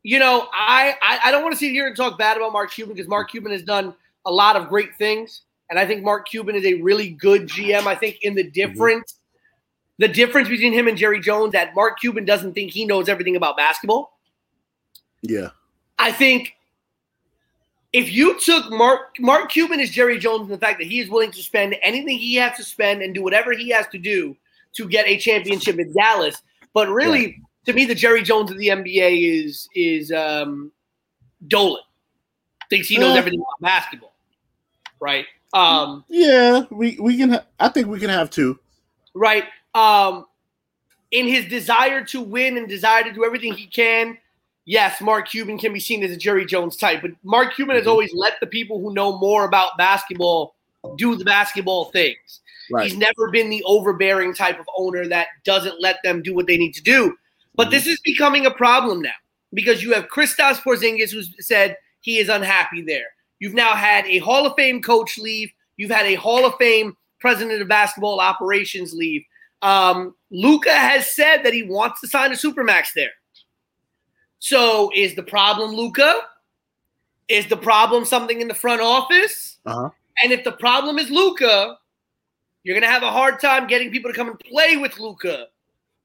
[0.02, 2.72] you know, I, I, I don't want to sit here and talk bad about Mark
[2.72, 3.94] Cuban because Mark Cuban has done
[4.26, 7.86] a lot of great things, and I think Mark Cuban is a really good GM.
[7.86, 8.52] I think in the mm-hmm.
[8.52, 9.18] difference,
[9.98, 13.36] the difference between him and Jerry Jones that Mark Cuban doesn't think he knows everything
[13.36, 14.18] about basketball.
[15.22, 15.50] Yeah.
[15.98, 16.56] I think
[17.92, 21.08] if you took Mark Mark Cuban is Jerry Jones in the fact that he is
[21.08, 24.36] willing to spend anything he has to spend and do whatever he has to do
[24.74, 26.42] to get a championship in Dallas.
[26.74, 27.36] But really, right.
[27.66, 30.72] To me, the Jerry Jones of the NBA is is um,
[31.46, 31.82] Dolan.
[32.70, 34.14] Thinks he knows uh, everything about basketball,
[35.00, 35.26] right?
[35.52, 37.30] Um, yeah, we we can.
[37.30, 38.58] Ha- I think we can have two,
[39.14, 39.44] right?
[39.74, 40.26] Um,
[41.10, 44.16] in his desire to win and desire to do everything he can,
[44.64, 47.82] yes, Mark Cuban can be seen as a Jerry Jones type, but Mark Cuban has
[47.82, 47.90] mm-hmm.
[47.90, 50.54] always let the people who know more about basketball
[50.96, 52.40] do the basketball things.
[52.70, 52.84] Right.
[52.84, 56.56] He's never been the overbearing type of owner that doesn't let them do what they
[56.56, 57.16] need to do.
[57.54, 57.70] But mm-hmm.
[57.72, 59.10] this is becoming a problem now
[59.52, 63.06] because you have Kristaps Porzingis who said he is unhappy there.
[63.38, 65.50] You've now had a Hall of Fame coach leave.
[65.76, 69.24] You've had a Hall of Fame president of basketball operations leave.
[69.62, 73.10] Um, Luka has said that he wants to sign a supermax there.
[74.38, 76.20] So is the problem Luka?
[77.28, 79.58] Is the problem something in the front office?
[79.64, 79.90] Uh-huh.
[80.22, 81.78] And if the problem is Luka,
[82.64, 85.46] you're gonna have a hard time getting people to come and play with Luka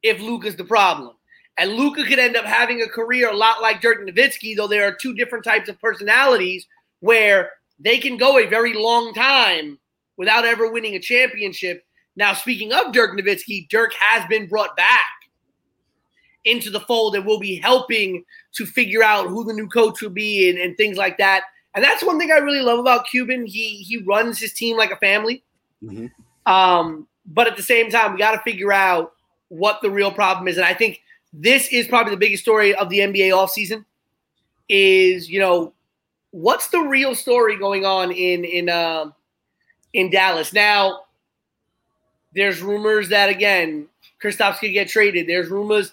[0.03, 1.16] if Luka's the problem.
[1.57, 4.87] And Luka could end up having a career a lot like Dirk Nowitzki, though there
[4.87, 6.67] are two different types of personalities
[6.99, 9.79] where they can go a very long time
[10.17, 11.83] without ever winning a championship.
[12.15, 15.05] Now, speaking of Dirk Nowitzki, Dirk has been brought back
[16.45, 20.09] into the fold and will be helping to figure out who the new coach will
[20.09, 21.43] be and, and things like that.
[21.75, 23.45] And that's one thing I really love about Cuban.
[23.45, 25.43] He he runs his team like a family.
[25.83, 26.07] Mm-hmm.
[26.51, 29.13] Um, but at the same time, we got to figure out
[29.49, 30.57] what the real problem is.
[30.57, 31.01] And I think
[31.39, 33.85] this is probably the biggest story of the NBA offseason
[34.67, 35.73] is, you know,
[36.31, 39.11] what's the real story going on in in uh,
[39.93, 40.51] in Dallas?
[40.51, 41.01] Now,
[42.33, 43.87] there's rumors that again,
[44.21, 45.27] Kristaps could get traded.
[45.27, 45.91] There's rumors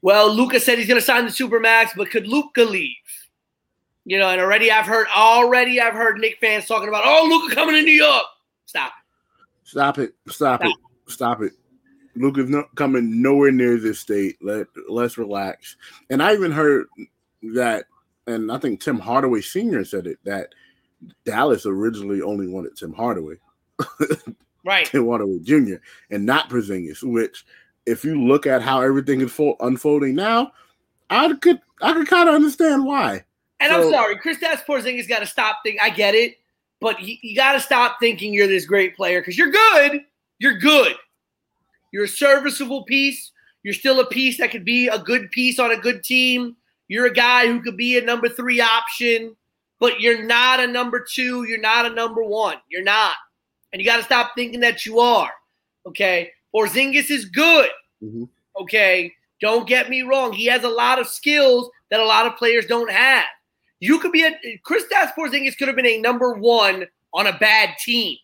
[0.00, 2.94] well, Luka said he's going to sign the supermax, but could Luka leave?
[4.04, 7.54] You know, and already I've heard already I've heard Nick fans talking about, oh, Luka
[7.54, 8.24] coming to New York.
[8.64, 9.68] Stop it.
[9.68, 10.14] Stop it.
[10.28, 10.62] Stop, Stop.
[10.62, 11.10] it.
[11.10, 11.52] Stop it.
[12.18, 14.36] Luka's not coming nowhere near this state.
[14.42, 15.76] Let let's relax.
[16.10, 16.86] And I even heard
[17.54, 17.86] that,
[18.26, 19.84] and I think Tim Hardaway Sr.
[19.84, 20.54] said it that
[21.24, 23.36] Dallas originally only wanted Tim Hardaway.
[24.64, 24.86] right.
[24.86, 25.76] Tim Hardaway Jr.
[26.10, 27.44] and not Porzingis, which
[27.86, 30.52] if you look at how everything is unfolding now,
[31.10, 33.24] I could I could kind of understand why.
[33.60, 35.80] And so, I'm sorry, Kristaps Porzingis got to stop thinking.
[35.82, 36.36] I get it,
[36.80, 39.36] but you, you got to stop thinking you're this great player because.
[39.36, 40.04] You're good.
[41.98, 43.32] You're a serviceable piece.
[43.64, 46.54] You're still a piece that could be a good piece on a good team.
[46.86, 49.34] You're a guy who could be a number three option,
[49.80, 51.42] but you're not a number two.
[51.42, 52.58] You're not a number one.
[52.70, 53.16] You're not.
[53.72, 55.32] And you got to stop thinking that you are.
[55.86, 56.30] Okay.
[56.54, 57.68] Porzingis is good.
[58.00, 58.26] Mm-hmm.
[58.60, 60.32] Okay, don't get me wrong.
[60.32, 63.24] He has a lot of skills that a lot of players don't have.
[63.80, 67.70] You could be a Kristaps Porzingis could have been a number one on a bad
[67.84, 68.18] team,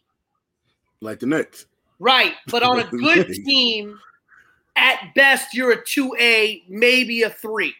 [1.00, 1.66] like the Knicks.
[1.98, 3.98] Right, but on a good team,
[4.76, 7.74] at best you're a two A, maybe a three.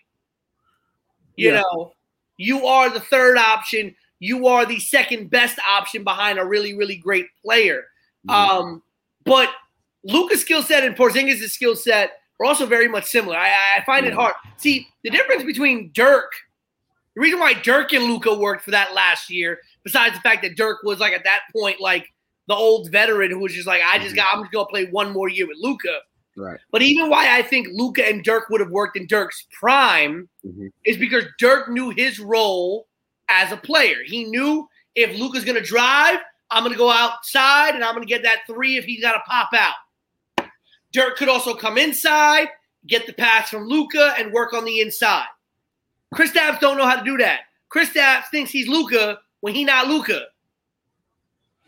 [1.36, 1.60] You yeah.
[1.60, 1.92] know,
[2.36, 3.94] you are the third option.
[4.20, 7.84] You are the second best option behind a really, really great player.
[8.28, 8.30] Mm-hmm.
[8.30, 8.82] Um,
[9.24, 9.50] but
[10.04, 13.36] Luka's skill set and Porzingis' skill set are also very much similar.
[13.36, 14.34] I, I find it hard.
[14.56, 16.32] See, the difference between Dirk,
[17.14, 20.56] the reason why Dirk and Luka worked for that last year, besides the fact that
[20.56, 22.12] Dirk was like at that point like
[22.46, 24.16] the old veteran who was just like, I just mm-hmm.
[24.16, 25.98] got, I'm just gonna play one more year with Luka.
[26.36, 26.58] Right.
[26.72, 30.66] But even why I think Luka and Dirk would have worked in Dirk's prime mm-hmm.
[30.84, 32.88] is because Dirk knew his role
[33.28, 33.98] as a player.
[34.04, 36.18] He knew if Luka's gonna drive,
[36.50, 39.50] I'm gonna go outside and I'm gonna get that three if he's got to pop
[39.54, 40.48] out.
[40.92, 42.48] Dirk could also come inside,
[42.86, 45.26] get the pass from Luka, and work on the inside.
[46.14, 47.40] Kristaps don't know how to do that.
[47.74, 50.26] Kristaps thinks he's Luka when he not Luka.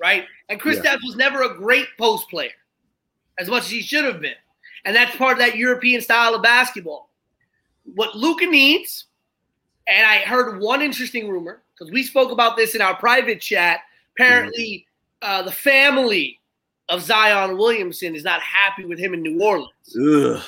[0.01, 0.27] Right?
[0.49, 0.97] And Kristaps yeah.
[1.05, 2.51] was never a great post player,
[3.39, 4.35] as much as he should have been.
[4.85, 7.11] And that's part of that European style of basketball.
[7.95, 9.07] What Luka needs,
[9.89, 13.81] and I heard one interesting rumor, because we spoke about this in our private chat.
[14.15, 14.87] Apparently,
[15.23, 16.41] uh, the family
[16.89, 19.97] of Zion Williamson is not happy with him in New Orleans.
[20.01, 20.43] Ugh.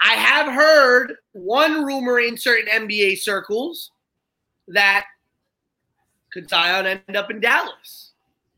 [0.00, 3.90] I have heard one rumor in certain NBA circles
[4.68, 5.04] that
[6.32, 8.12] could Zion end up in Dallas.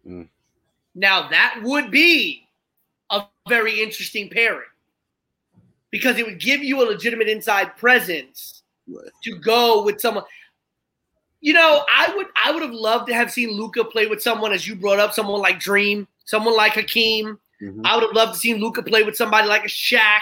[0.06, 0.28] Mm.
[0.94, 2.46] Now that would be
[3.10, 4.68] a very interesting pairing
[5.90, 9.08] because it would give you a legitimate inside presence right.
[9.24, 10.24] to go with someone.
[11.40, 14.52] You know, I would I would have loved to have seen Luka play with someone
[14.52, 17.38] as you brought up, someone like Dream, someone like Hakeem.
[17.62, 17.80] Mm-hmm.
[17.84, 20.20] I would have loved to see Luka play with somebody like a Shaq.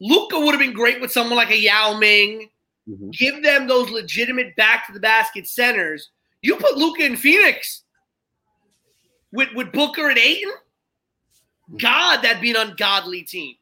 [0.00, 2.50] Luka would have been great with someone like a Yao Ming.
[2.86, 3.12] Mhm.
[3.12, 6.10] give them those legitimate back to the basket centers.
[6.42, 7.83] You put Luka in Phoenix
[9.34, 10.52] with with Booker and Ayton.
[11.78, 13.54] God, that'd be an ungodly team.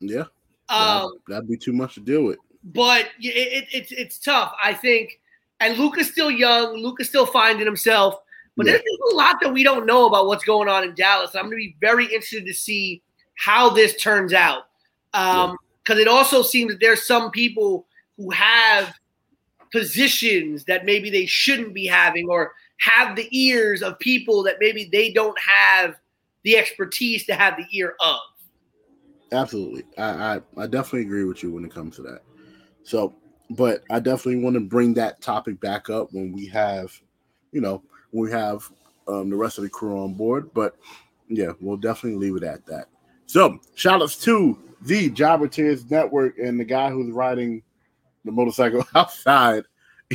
[0.00, 0.24] Yeah,
[0.68, 2.38] Um, that'd, be too much to deal with.
[2.64, 3.28] but it,
[3.64, 4.52] it, it's it's tough.
[4.62, 5.20] I think,
[5.60, 6.74] and Luka's still young.
[6.76, 8.16] Luka's still finding himself.
[8.56, 8.72] But Yeah.
[8.72, 11.34] there's a lot that we don't know about what's going on in Dallas.
[11.34, 13.00] I'm going to be very interested to see
[13.36, 14.64] how this turns out.
[15.12, 17.86] Because it also seems that there's some people
[18.18, 18.92] who have
[19.72, 22.52] positions that maybe they shouldn't be having, or
[22.82, 25.94] have the ears of people that maybe they don't have
[26.42, 28.18] the expertise to have the ear of.
[29.30, 29.84] Absolutely.
[29.96, 32.22] I, I, I definitely agree with you when it comes to that.
[32.82, 33.14] So,
[33.50, 36.92] but I definitely want to bring that topic back up when we have,
[37.52, 38.68] you know, when we have
[39.06, 40.52] um, the rest of the crew on board.
[40.52, 40.76] But
[41.28, 42.88] yeah, we'll definitely leave it at that.
[43.26, 47.62] So, shout outs to the Jobber Tears Network and the guy who's riding
[48.24, 49.64] the motorcycle outside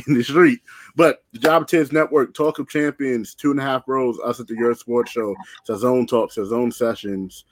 [0.06, 0.60] in the street.
[0.98, 4.48] But the Jobber Tears Network, Talk of Champions, Two and a Half Rows, Us at
[4.48, 5.32] the Yerrr Sports Show,
[5.64, 7.44] Zone Talks, Zone Sessions,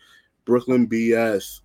[0.44, 1.60] Brooklyn BS,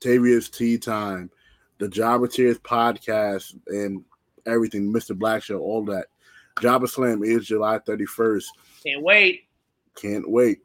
[0.00, 1.30] Tavia's Tea Time,
[1.78, 4.04] the Jobber Tears podcast, and
[4.44, 5.16] everything, Mr.
[5.16, 6.06] Black Show, all that.
[6.60, 8.46] Jobber Slam is July 31st.
[8.84, 9.42] Can't wait.
[9.94, 10.58] Can't wait.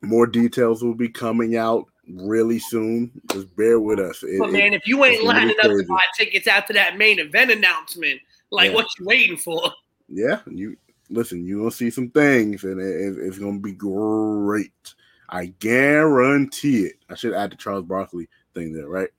[0.00, 3.10] More details will be coming out really soon.
[3.32, 4.22] Just bear with us.
[4.22, 7.18] It- But it- man, if you ain't lining up to buy tickets after that main
[7.18, 8.20] event announcement,
[8.54, 8.74] like Yeah.
[8.76, 9.60] what you waiting for?
[10.08, 10.76] yeah, you
[11.10, 12.84] listen, you're gonna see some things, and it-
[13.18, 14.94] it- it's gonna be great.
[15.28, 16.96] I guarantee it.
[17.10, 19.10] I should add the Charles Barkley thing there, right?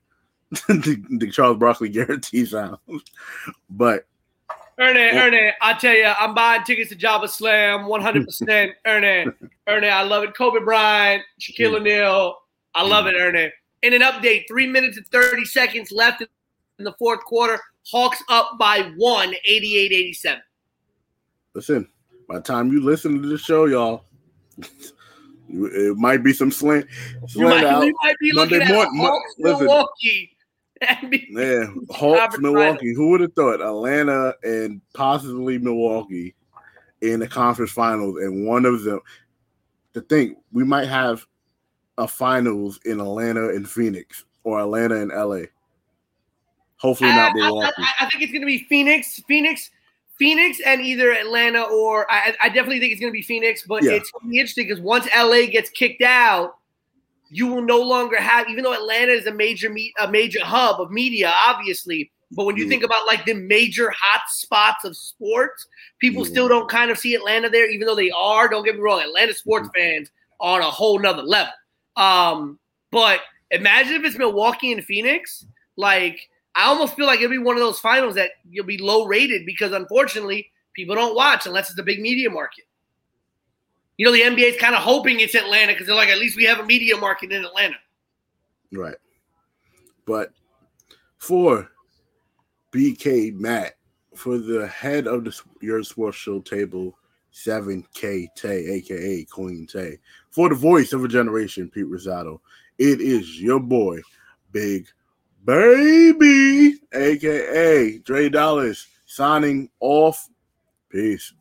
[0.67, 2.77] the, the Charles Barkley guarantee sound.
[3.69, 4.05] But
[4.77, 8.71] Ernie, Ernie, I tell you, I'm buying tickets to Jobber Slam 100%.
[8.85, 9.31] Ernie,
[9.67, 10.35] Ernie, I love it.
[10.35, 11.75] Kobe Bryant, Shaquille.
[11.77, 12.37] O'Neal.
[12.75, 13.51] I love it, Ernie.
[13.83, 16.21] In an update, three minutes and 30 seconds left
[16.79, 17.59] in the fourth quarter.
[17.91, 20.41] Hawks up by one, 88 87.
[21.53, 21.87] listen,
[22.27, 24.03] by the time you listen to the show, y'all,
[25.49, 26.87] it might be some slant,
[27.21, 27.85] You slant might, out.
[27.85, 29.65] you might be Monday looking at morning- Mo- Hawks listen.
[29.65, 30.31] Milwaukee.
[31.29, 32.93] Yeah, Hawks, Milwaukee.
[32.93, 36.35] Who would have thought Atlanta and possibly Milwaukee
[37.01, 38.99] in the conference finals, and one of them.
[39.93, 41.25] To think we might have
[41.97, 45.45] a finals in Atlanta and Phoenix, or Atlanta and LA.
[46.85, 47.71] Hopefully not I- Milwaukee.
[47.77, 49.69] I- I think it's going to be Phoenix, Phoenix,
[50.17, 53.63] Phoenix, and either Atlanta or I, I definitely think it's going to be Phoenix.
[53.67, 53.91] But Yeah.
[53.93, 56.55] it's gonna be interesting because once LA gets kicked out,
[57.29, 58.47] you will no longer have.
[58.49, 62.11] Even though Atlanta is a major meet, a major hub of media, obviously.
[62.31, 62.69] But when you Mhm.
[62.69, 65.67] think about like the major hot spots of sports,
[65.99, 66.27] people Mhm.
[66.29, 68.47] still don't kind of see Atlanta there, even though they are.
[68.47, 71.51] Don't get me wrong, Atlanta sports fans are on a whole nother level.
[71.97, 72.59] Um,
[72.91, 73.21] but
[73.51, 75.45] imagine if it's Milwaukee and Phoenix.
[75.77, 79.05] Like, I almost feel like it'll be one of those finals that you'll be low
[79.05, 82.65] rated because unfortunately people don't watch unless it's a big media market.
[83.97, 86.43] You know, the NBA's kind of hoping it's Atlanta because they're like, at least we
[86.45, 87.75] have a media market in Atlanta.
[88.71, 88.97] Right.
[90.05, 90.31] But
[91.17, 91.69] for
[92.71, 93.73] BK Matt,
[94.15, 96.97] for the head of the Yerrr Sports Show table,
[97.33, 99.97] 7K Tay, aka Queen Tay,
[100.31, 102.39] for the voice of a generation, Pete Rosado,
[102.77, 104.01] it is your boy,
[104.51, 104.87] Big
[105.45, 110.27] Baby, aka Dre Dollars, signing off.
[110.89, 111.35] Peace.